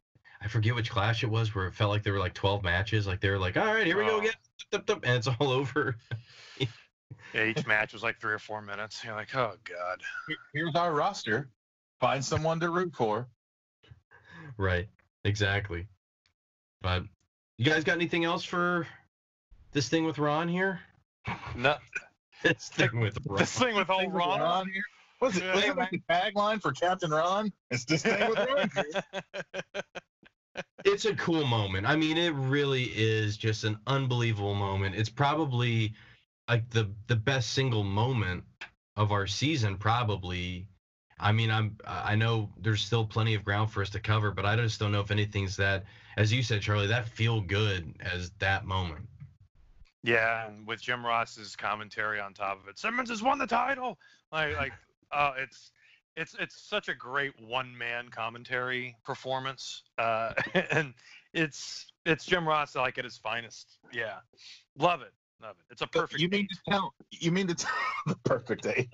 [0.42, 3.06] i forget which clash it was where it felt like there were like 12 matches
[3.06, 4.32] like they were like all right here we go again
[4.72, 5.96] Tup, tup, and it's all over
[7.34, 9.04] Yeah, each match was like three or four minutes.
[9.04, 10.00] You're like, oh god.
[10.54, 11.50] Here's our roster.
[12.00, 13.28] Find someone to root for.
[14.56, 14.88] right
[15.24, 15.86] exactly
[16.82, 17.02] but
[17.58, 18.86] you guys got anything else for
[19.72, 20.80] this thing with ron here
[21.56, 21.76] No,
[22.42, 24.40] this thing with ron this thing with old Ron.
[24.40, 24.82] Ron here.
[25.18, 25.54] What's it?
[25.54, 27.52] Was it like the tagline for Captain Ron?
[27.70, 28.70] It's this thing with Ron.
[30.84, 31.86] it's a cool moment.
[31.86, 34.94] I mean, it really is just an unbelievable moment.
[34.94, 35.94] It's probably
[36.48, 38.44] like the the best single moment
[38.96, 40.68] of our season, probably.
[41.18, 44.44] I mean, I'm I know there's still plenty of ground for us to cover, but
[44.44, 45.84] I just don't know if anything's that,
[46.16, 49.08] as you said, Charlie, that feel good as that moment.
[50.06, 53.98] Yeah, and with Jim Ross's commentary on top of it, Simmons has won the title.
[54.30, 54.72] Like, like,
[55.12, 55.72] uh, it's
[56.16, 60.32] it's it's such a great one man commentary performance, uh,
[60.70, 60.94] and
[61.34, 63.78] it's it's Jim Ross like at his finest.
[63.92, 64.18] Yeah,
[64.78, 65.72] love it, love it.
[65.72, 66.20] It's a perfect.
[66.20, 66.50] You mean eight.
[66.50, 66.94] to tell?
[67.10, 67.74] You mean to tell
[68.06, 68.90] the perfect eight?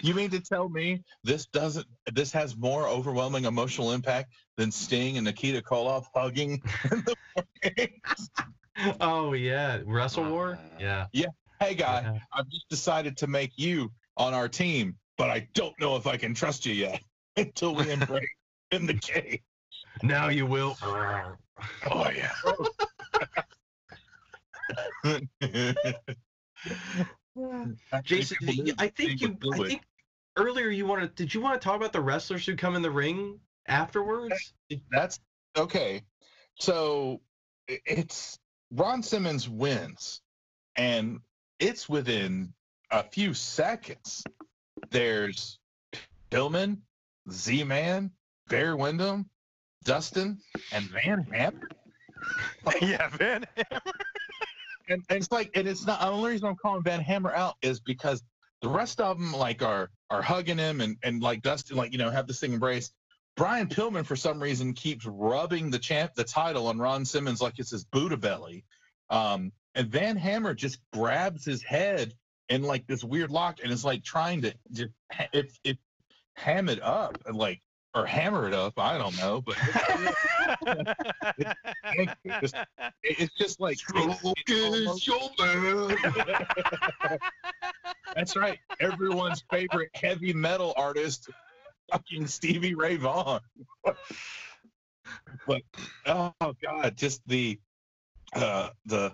[0.00, 1.86] You mean to tell me this doesn't?
[2.10, 7.90] This has more overwhelming emotional impact than Sting and Nikita Koloff hugging in the?
[9.00, 10.58] Oh yeah, Wrestle uh, War.
[10.78, 11.06] Yeah.
[11.12, 11.26] Yeah.
[11.60, 12.18] Hey guy, Yeah.
[12.32, 16.16] I've just decided to make you on our team, but I don't know if I
[16.16, 17.00] can trust you yet
[17.36, 18.28] until we embrace
[18.70, 19.42] in the cage.
[20.02, 20.76] Now you will.
[20.82, 22.32] Oh yeah.
[28.02, 28.36] Jason,
[28.78, 29.36] I think you.
[29.52, 29.82] I think
[30.36, 31.14] earlier you wanted.
[31.14, 34.54] Did you want to talk about the wrestlers who come in the ring afterwards?
[34.90, 35.18] That's
[35.56, 36.02] okay.
[36.60, 37.20] So
[37.66, 38.38] it's
[38.70, 40.20] Ron Simmons wins,
[40.76, 41.20] and
[41.58, 42.52] it's within
[42.90, 44.22] a few seconds.
[44.90, 45.58] There's
[46.30, 46.78] Pillman,
[47.30, 48.10] Z Man,
[48.48, 49.28] Barry Windham,
[49.84, 50.38] Dustin,
[50.72, 51.68] and Van Hammer.
[52.80, 53.44] yeah, Van.
[54.90, 57.56] And, and it's like, and it's not the only reason I'm calling Van Hammer out
[57.60, 58.22] is because
[58.62, 61.98] the rest of them like are are hugging him and and like Dustin like you
[61.98, 62.94] know have this thing embraced.
[63.38, 67.54] Brian Pillman for some reason keeps rubbing the champ the title on Ron Simmons like
[67.58, 68.64] it's his Buddha belly,
[69.10, 72.14] um, and Van Hammer just grabs his head
[72.48, 74.90] in like this weird lock and is like trying to just
[75.32, 75.78] it it
[76.34, 77.60] ham it up and like
[77.94, 79.56] or hammer it up I don't know but
[82.24, 82.52] it's,
[83.02, 84.24] it's just like it's almost-
[88.14, 88.58] That's right.
[88.80, 91.28] Everyone's favorite heavy metal artist,
[91.90, 93.40] fucking Stevie Ray Vaughan.
[95.46, 95.62] but
[96.06, 96.32] oh
[96.62, 97.58] god, just the
[98.34, 99.12] uh the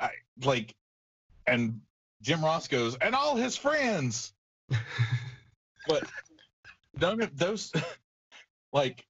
[0.00, 0.10] I
[0.44, 0.74] like
[1.46, 1.80] and
[2.22, 4.32] Jim Ross goes, and all his friends.
[5.88, 6.04] But
[7.00, 7.72] none of those
[8.72, 9.04] like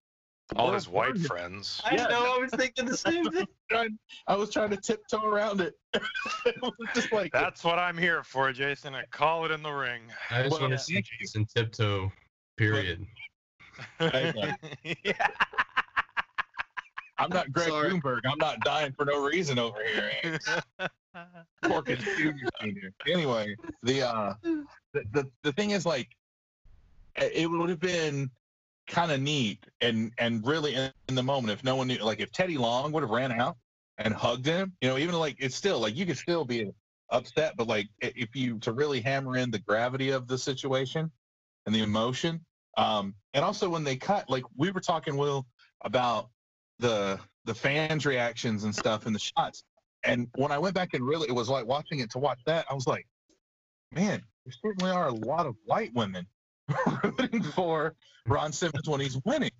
[0.55, 1.81] All his white are you- friends.
[1.85, 2.07] I Yeah.
[2.07, 2.37] know.
[2.37, 3.47] I was thinking the same thing.
[3.71, 3.99] trying-
[4.29, 5.75] I was trying to tiptoe around it.
[5.93, 6.55] it
[6.95, 8.95] just like That's what I'm here for, Jason.
[8.95, 10.03] I call it in the ring.
[10.31, 12.11] I just Well, want to see Jason tiptoe.
[12.57, 13.07] Period.
[15.05, 15.29] Yeah.
[17.21, 17.91] I'm not Greg Sorry.
[17.91, 18.21] Bloomberg.
[18.25, 20.39] I'm not dying for no reason over here.
[21.65, 22.89] Porkins Jr.
[23.07, 26.09] Anyway, the uh, the, the the thing is like,
[27.17, 28.31] it it would have been
[28.87, 32.21] kind of neat and and really in, in the moment if no one knew, like
[32.21, 33.57] if Teddy Long would have ran out
[33.99, 36.71] and hugged him, you know, even like it's still like you could still be
[37.11, 41.11] upset, but like if you to really hammer in the gravity of the situation
[41.67, 42.41] and the emotion,
[42.77, 45.47] um, and also when they cut, like we were talking, Will,
[45.85, 46.29] about
[46.79, 49.65] the the fans' reactions and stuff and the shots.
[50.05, 52.65] And when I went back and really, it was like watching it to watch that.
[52.71, 53.07] I was like,
[53.93, 56.27] man, there certainly are a lot of white women
[57.03, 57.95] rooting for
[58.27, 59.51] Ron Simmons when he's winning,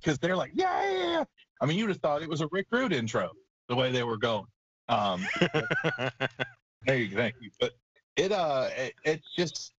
[0.00, 1.24] because they're like, yeah, yeah, yeah.
[1.60, 3.30] I mean, you'd have thought it was a Rick Rude intro
[3.68, 4.46] the way they were going.
[4.88, 5.26] Um,
[6.86, 7.50] there you, thank you.
[7.60, 7.72] But
[8.16, 9.72] it, uh, it, it's just,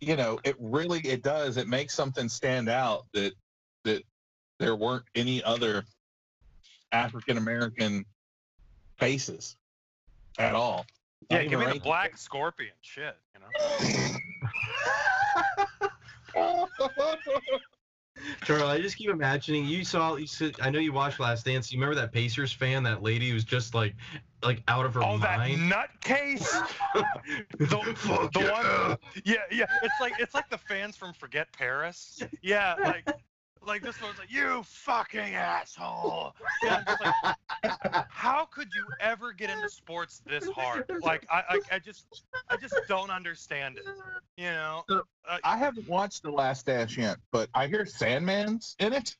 [0.00, 1.56] you know, it really, it does.
[1.56, 3.32] It makes something stand out that
[3.84, 4.02] that
[4.58, 5.84] there weren't any other
[6.92, 8.04] African American
[8.98, 9.56] faces
[10.38, 10.86] at all.
[11.30, 12.72] yeah, give me the race- black scorpion.
[12.80, 13.48] Shit, you know.
[18.44, 20.16] Charlie, I just keep imagining you saw.
[20.16, 21.72] You said, I know you watched Last Dance.
[21.72, 23.94] You remember that Pacers fan, that lady who's just like,
[24.42, 25.72] like out of her Oh, that mind.
[25.72, 26.48] nutcase!
[27.58, 29.66] the, the one, yeah, yeah.
[29.82, 32.22] It's like it's like the fans from Forget Paris.
[32.42, 33.08] Yeah, like
[33.66, 36.34] like this one's like you fucking asshole.
[36.62, 40.84] Yeah, I'm just like, how could you ever get into sports this hard?
[41.02, 42.06] Like I, I, I just
[42.48, 43.84] I just don't understand it.
[44.36, 44.84] You know?
[44.88, 49.16] Uh, I haven't watched The Last Dance yet, but I hear Sandman's in it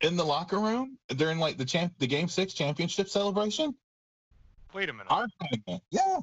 [0.00, 3.74] in the locker room during like the champ the game six championship celebration.
[4.74, 5.06] wait a minute.
[5.10, 5.80] Our Sandman.
[5.90, 6.18] Yeah,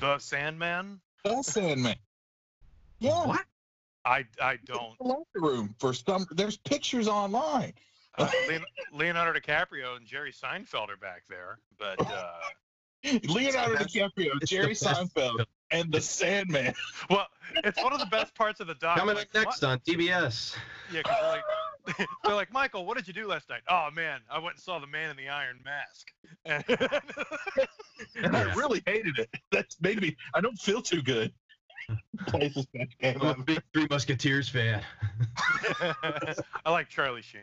[0.00, 1.00] The Sandman?
[1.24, 1.96] the Sandman.
[2.98, 3.26] Yeah.
[3.26, 3.44] What?
[4.04, 4.96] I I don't.
[4.98, 7.74] The locker room for some there's pictures online.
[8.18, 8.30] Uh,
[8.92, 12.32] Leonardo DiCaprio and Jerry Seinfeld are back there, but uh,
[13.28, 16.74] Leonardo DiCaprio, Jerry best Seinfeld, and the Sandman.
[17.10, 17.26] well,
[17.56, 18.98] it's one of the best parts of the doc.
[18.98, 20.56] Coming like, up next on TBS.
[20.92, 23.62] Yeah, 'cause they're like, they're like, Michael, what did you do last night?
[23.68, 26.12] Oh man, I went and saw the Man in the Iron Mask.
[26.44, 26.64] And
[28.22, 29.30] And I really hated it.
[29.50, 31.32] That's made me I don't feel too good.
[32.26, 34.82] Places that came I'm a big Three Musketeers fan.
[36.64, 37.42] I like Charlie Sheen.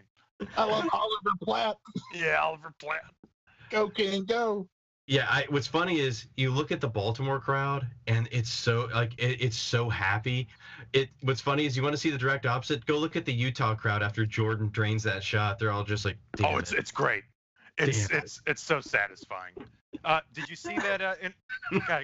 [0.56, 1.78] I love Oliver Platt.
[2.14, 3.02] Yeah, Oliver Platt.
[3.70, 4.68] Go King go.
[5.08, 9.14] Yeah, I, what's funny is you look at the Baltimore crowd and it's so like
[9.18, 10.50] it, it's so happy.
[10.92, 12.86] It what's funny is you want to see the direct opposite.
[12.86, 15.60] Go look at the Utah crowd after Jordan drains that shot.
[15.60, 16.80] They're all just like, Damn oh, it's it.
[16.80, 17.24] it's great.
[17.78, 18.24] It's Damn it.
[18.24, 19.54] it's it's so satisfying.
[20.04, 21.02] Uh, did you see that?
[21.02, 21.34] Uh, in,
[21.74, 22.04] okay.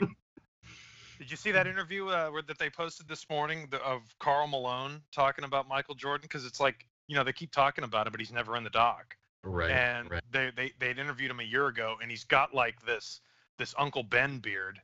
[1.19, 4.47] Did you see that interview uh, where, that they posted this morning the, of Karl
[4.47, 6.23] Malone talking about Michael Jordan?
[6.23, 8.69] Because it's like you know they keep talking about it, but he's never in the
[8.69, 9.15] doc.
[9.43, 9.71] right.
[9.71, 10.21] and right.
[10.31, 13.21] they they they'd interviewed him a year ago, and he's got like this
[13.57, 14.79] this Uncle Ben beard,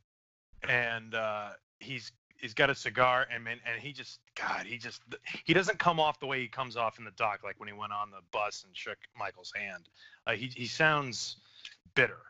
[0.68, 1.50] and uh,
[1.80, 5.02] he's he's got a cigar, and man, and he just God, he just
[5.46, 7.74] he doesn't come off the way he comes off in the doc, like when he
[7.74, 9.90] went on the bus and shook Michael's hand.
[10.28, 11.38] Uh, he he sounds
[11.96, 12.22] bitter.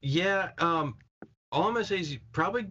[0.00, 0.50] Yeah.
[0.58, 0.96] Um.
[1.52, 2.66] All I'm gonna say is probably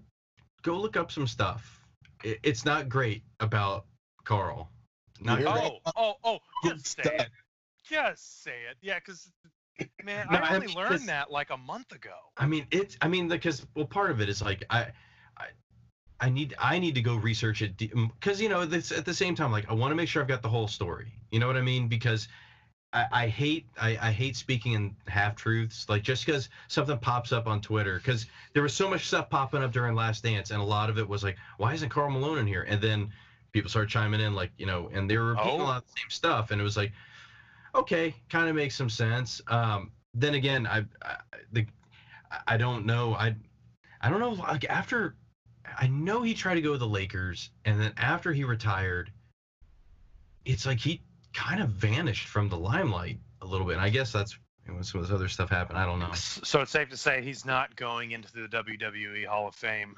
[0.64, 1.80] go look up some stuff.
[2.24, 3.86] It, it's not great about
[4.24, 4.70] Karl.
[5.22, 5.72] Not You're great.
[5.86, 7.14] Oh oh oh, Good just say stuff.
[7.28, 7.30] it,
[7.88, 9.32] just say it, yeah, because.
[10.04, 12.14] Man, No, I I only mean, learned 'cause- that like a month ago.
[12.38, 12.96] I mean, it's.
[13.02, 14.88] I mean, because well, part of it is like I,
[15.38, 15.46] I,
[16.20, 19.34] I need I need to go research it because you know this at the same
[19.34, 21.12] time like I want to make sure I've got the whole story.
[21.32, 21.88] You know what I mean?
[21.88, 22.28] Because
[22.94, 25.88] I, I hate I, I hate speaking in half truths.
[25.90, 29.64] Like just because something pops up on Twitter, because there was so much stuff popping
[29.64, 32.38] up during Last Dance, and a lot of it was like, why isn't Karl Malone
[32.38, 32.64] in here?
[32.64, 33.12] And then
[33.52, 35.64] people started chiming in like you know, and they were repeating Oh.
[35.64, 36.92] a lot of the same stuff, and it was like,
[37.76, 39.42] okay, kind of makes some sense.
[39.48, 41.18] Um, then again, I, I
[41.52, 41.66] the
[42.48, 43.16] I don't know.
[43.16, 43.36] I
[44.02, 44.32] I don't know.
[44.32, 45.16] Like after,
[45.80, 49.12] I know he tried to go with the Lakers, and then after he retired,
[50.46, 51.02] it's like he
[51.34, 53.74] kind of vanished from the limelight a little bit.
[53.74, 55.78] And I guess that's when some of this other stuff happened.
[55.78, 56.12] I don't know.
[56.14, 59.96] So it's safe to say he's not going into the WWE Hall of Fame.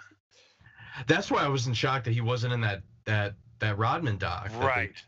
[1.08, 4.50] That's why I wasn't shocked that he wasn't in that that that Rodman doc.
[4.50, 5.04] that they- Right.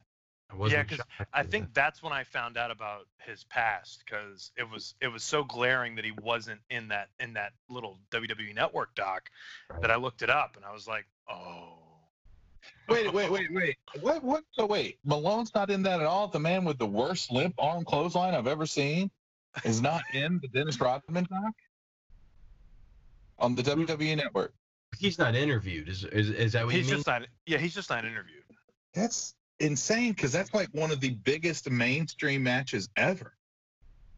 [0.49, 4.03] I wasn't Yeah, 'cause shocked I think that's when I found out about his past
[4.05, 7.99] because it was it was so glaring that he wasn't in that in that little
[8.11, 9.29] WWE Network doc
[9.69, 9.81] Right.
[9.81, 11.79] that I looked it up and I was like, oh.
[12.89, 13.75] Wait, wait, wait, wait.
[14.01, 14.23] What?
[14.23, 14.43] What?
[14.51, 16.27] So wait, Malone's not in that at all.
[16.27, 19.11] The man with the worst limp arm clothesline I've ever seen
[19.65, 21.53] is not in the Dennis Rodman doc
[23.39, 24.53] on the WWE Network.
[24.97, 25.89] he's not interviewed.
[25.89, 26.97] Is is, is that what He's you mean?
[26.99, 27.23] just not.
[27.45, 28.43] Yeah, he's just not interviewed.
[28.93, 33.33] That's insane because that's like one of the biggest mainstream matches ever.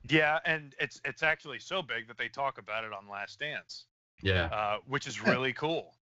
[0.09, 3.85] Yeah, and it's it's actually so big that they talk about it on Last Dance,
[4.21, 4.45] Yeah.
[4.45, 5.95] uh, which is really cool.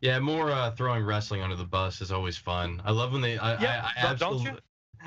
[0.00, 2.82] Yeah, more uh, throwing wrestling under the bus is always fun.
[2.84, 3.38] I love when they.
[3.38, 4.38] I, Yeah, I, I don't- don't you?
[4.38, 4.60] absolutely-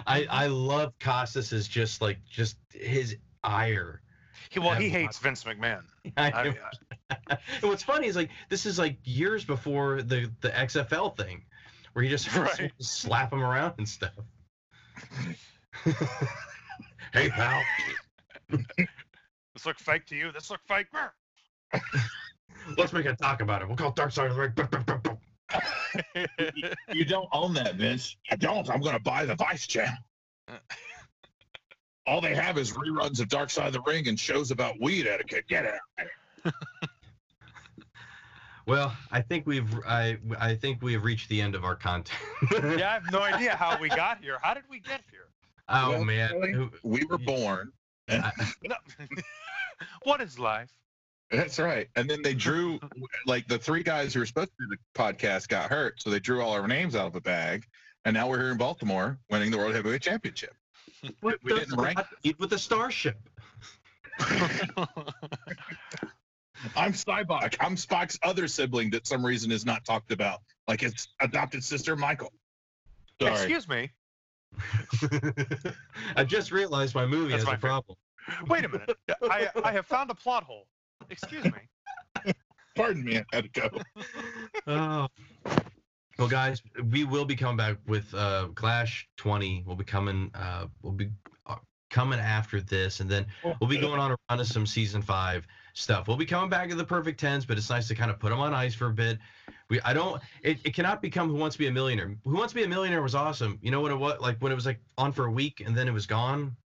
[0.07, 4.01] I I love Costas is just like just his ire.
[4.49, 5.81] He, well, he hates Vince McMahon.
[6.17, 6.55] I, I,
[7.09, 11.43] and what's funny is like this is like years before the the XFL thing,
[11.93, 12.71] where he just Right.
[12.79, 14.13] slap him around and stuff.
[17.13, 17.61] hey pal,
[18.49, 20.31] this look fake to you.
[20.31, 20.87] This look fake.
[22.77, 23.67] Let's make a talk about it.
[23.67, 24.53] We'll call Dark Side of the Ring.
[26.93, 28.15] You don't own that, Vince.
[28.31, 28.69] I don't.
[28.69, 29.97] I'm going to buy the Vice channel.
[32.07, 35.07] All they have is reruns of Dark Side of the Ring and shows about weed
[35.07, 35.47] etiquette.
[35.47, 36.53] Get it.
[38.65, 42.19] Well, I think we've I I think we have reached the end of our content.
[42.51, 44.37] yeah, I have no idea how we got here.
[44.43, 45.29] How did we get here?
[45.67, 46.29] Oh Well, man.
[46.29, 47.71] Charlie, We were born.
[48.07, 48.29] No.
[50.03, 50.69] what is life?
[51.31, 51.87] That's right.
[51.95, 52.79] And then they drew,
[53.25, 56.01] like, the three guys who were supposed to do the podcast got hurt.
[56.01, 57.65] So they drew all our names out of a bag.
[58.05, 60.55] And now we're here in Baltimore winning the World Heavyweight Championship.
[61.21, 63.17] What we didn't rank eat with a starship.
[66.75, 67.55] I'm Sybok.
[67.59, 71.95] I'm Spock's other sibling that some reason is not talked about, like his adopted sister,
[71.95, 72.33] Michael.
[73.21, 73.33] Sorry.
[73.33, 73.89] Excuse me.
[76.15, 77.69] I just realized my movie That's has my a favorite.
[77.69, 77.97] problem.
[78.47, 78.97] Wait a minute.
[79.29, 80.67] I I have found a plot hole.
[81.09, 82.33] Excuse me.
[82.75, 83.17] Pardon me.
[83.17, 83.69] I had to go.
[84.67, 85.07] Oh.
[86.19, 89.63] Well, guys, we will be coming back with uh, Clash 20.
[89.65, 90.29] We'll be coming.
[90.35, 91.09] Uh, we'll be
[91.47, 91.55] uh,
[91.89, 95.47] coming after this, and then we'll be going on a run of some season five
[95.73, 96.07] stuff.
[96.07, 98.29] We'll be coming back to the perfect tens, but it's nice to kind of put
[98.29, 99.17] them on ice for a bit.
[99.69, 100.21] We, I don't.
[100.43, 102.13] It, it cannot become Who Wants to Be a Millionaire.
[102.25, 103.57] Who Wants to Be a Millionaire was awesome.
[103.61, 105.75] You know what it was like when it was like on for a week and
[105.75, 106.55] then it was gone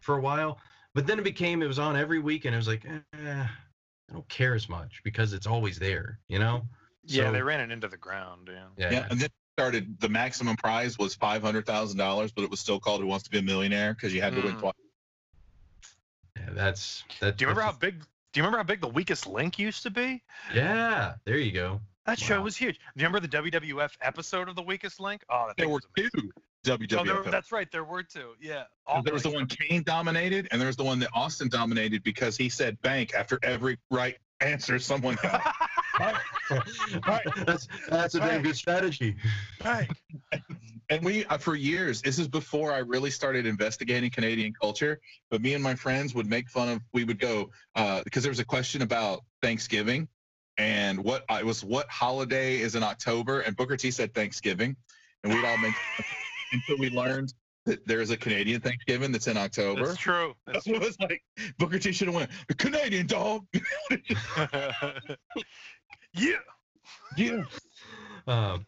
[0.00, 0.58] for a while.
[0.94, 3.46] But then it became it was on every week and it was like, eh,
[4.10, 6.18] I don't care as much because it's always there.
[6.28, 6.62] You know.
[7.04, 8.48] Yeah, So- they ran it into the ground.
[8.52, 8.66] Yeah.
[8.76, 8.90] Yeah.
[8.90, 9.06] Yeah.
[9.10, 12.78] And then started the maximum prize was five hundred thousand dollars, but it was still
[12.80, 14.60] called Who Wants to Be a Millionaire because you had to win Mm.
[14.60, 14.74] twice.
[16.36, 17.36] Yeah, that's that.
[17.36, 18.00] Do you remember how big?
[18.00, 20.22] Do you remember how big the weakest link used to be?
[20.54, 21.80] Yeah, there you go.
[22.04, 22.44] That show Wow.
[22.44, 22.76] was huge.
[22.78, 25.24] Do you remember the WWF episode of the weakest link?
[25.30, 26.04] Oh, that There thing were was
[26.74, 26.88] amazing.
[26.88, 27.70] two Oh, there, that's right.
[27.70, 28.34] There were two.
[28.40, 28.64] Yeah.
[29.04, 32.36] there was the one Kane dominated, and there was the one that Austin dominated because
[32.36, 35.42] he said bank after every right answer someone got.
[37.08, 37.24] Right.
[37.46, 39.16] That's that's a damn good strategy.
[39.64, 39.90] Right.
[40.90, 45.00] and we uh, for years this is before i really started investigating canadian culture
[45.30, 48.30] but me and my friends would make fun of we would go uh, because there
[48.30, 50.08] was a question about thanksgiving
[50.58, 54.76] and what uh, it was what holiday is in october and booker t said thanksgiving
[55.24, 55.74] and we'd all make
[56.52, 57.32] until we learned
[57.64, 60.34] that there is a canadian thanksgiving that's in october That's true.
[60.46, 61.22] That's that's what it was like
[61.58, 63.46] booker t should have went canadian dog
[66.14, 66.36] yeah.
[67.16, 67.42] yeah
[68.26, 68.64] Um,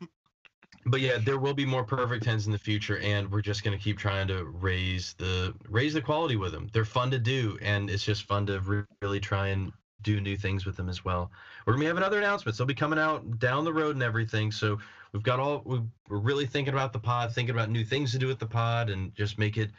[0.86, 3.78] but yeah, there will be more perfect tens in the future, and we're just gonna
[3.78, 6.68] keep trying to raise the raise the quality with them.
[6.72, 9.72] They're fun to do, and it's just fun to re- really try and
[10.02, 11.30] do new things with them as well.
[11.66, 12.58] We're gonna be having other announcements.
[12.58, 14.52] They'll be coming out down the road and everything.
[14.52, 14.78] So
[15.12, 18.18] we've got all we we're really thinking about the pod, thinking about new things to
[18.18, 19.70] do with the pod, and just make it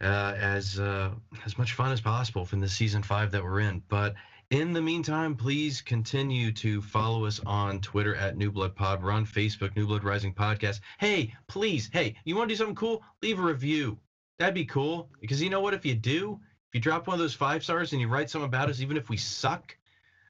[0.00, 1.10] uh, as uh,
[1.44, 3.82] as much fun as possible from the season five that we're in.
[3.88, 4.14] But
[4.50, 9.02] in the meantime, please continue to follow us on Twitter at New Blood Pod.
[9.02, 10.80] We're on Facebook, New Blood Rising Podcast.
[10.98, 13.04] Hey, please, hey, you want to do something cool?
[13.22, 13.96] Leave a review.
[14.40, 15.08] That'd be cool.
[15.20, 15.74] Because you know what?
[15.74, 18.48] If you do, if you drop one of those five stars and you write something
[18.48, 19.76] about us, even if we suck,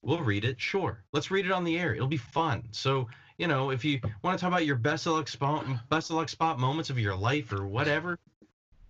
[0.02, 0.60] we'll read it.
[0.60, 1.02] Sure.
[1.12, 1.94] Let's read it on the air.
[1.94, 2.64] It'll be fun.
[2.72, 3.08] So,
[3.40, 6.16] you know, if you want to talk about your best of luck spot, best of
[6.16, 8.18] luck spot moments of your life or whatever,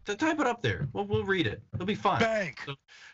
[0.06, 0.88] to type it up there.
[0.92, 1.62] We'll, we'll read it.
[1.72, 2.18] It'll be fun.
[2.18, 2.58] Bank.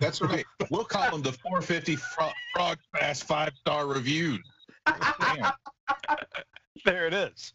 [0.00, 4.40] that's right we'll call them the 450 Fro- frog fast five star reviews
[6.84, 7.52] There it is.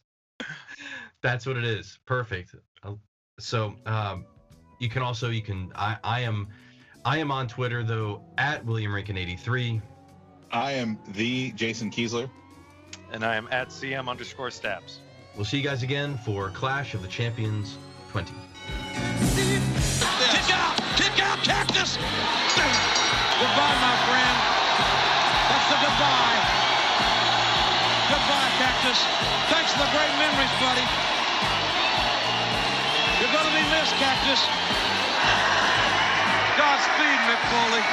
[1.21, 1.99] That's what it is.
[2.05, 2.53] Perfect.
[2.83, 2.93] Uh,
[3.39, 4.25] So um,
[4.79, 6.49] you can also you can I I am
[7.03, 9.81] I am on Twitter though at William Rankin 83.
[10.51, 12.29] I am the Jason Kiesler.
[13.11, 14.99] And I am at CM underscore stabs.
[15.35, 17.77] We'll see you guys again for Clash of the Champions
[18.11, 18.31] 20.
[18.31, 18.37] Kick
[20.51, 20.75] out!
[20.95, 21.95] Kick out, Cactus!
[21.95, 24.37] Goodbye, my friend.
[25.49, 26.39] That's the goodbye.
[28.11, 28.99] Goodbye, Cactus.
[29.49, 30.85] Thanks for the great memories, buddy.
[33.19, 34.41] You're going to be missed, Cactus.
[36.59, 37.83] Godspeed, Mick Foley.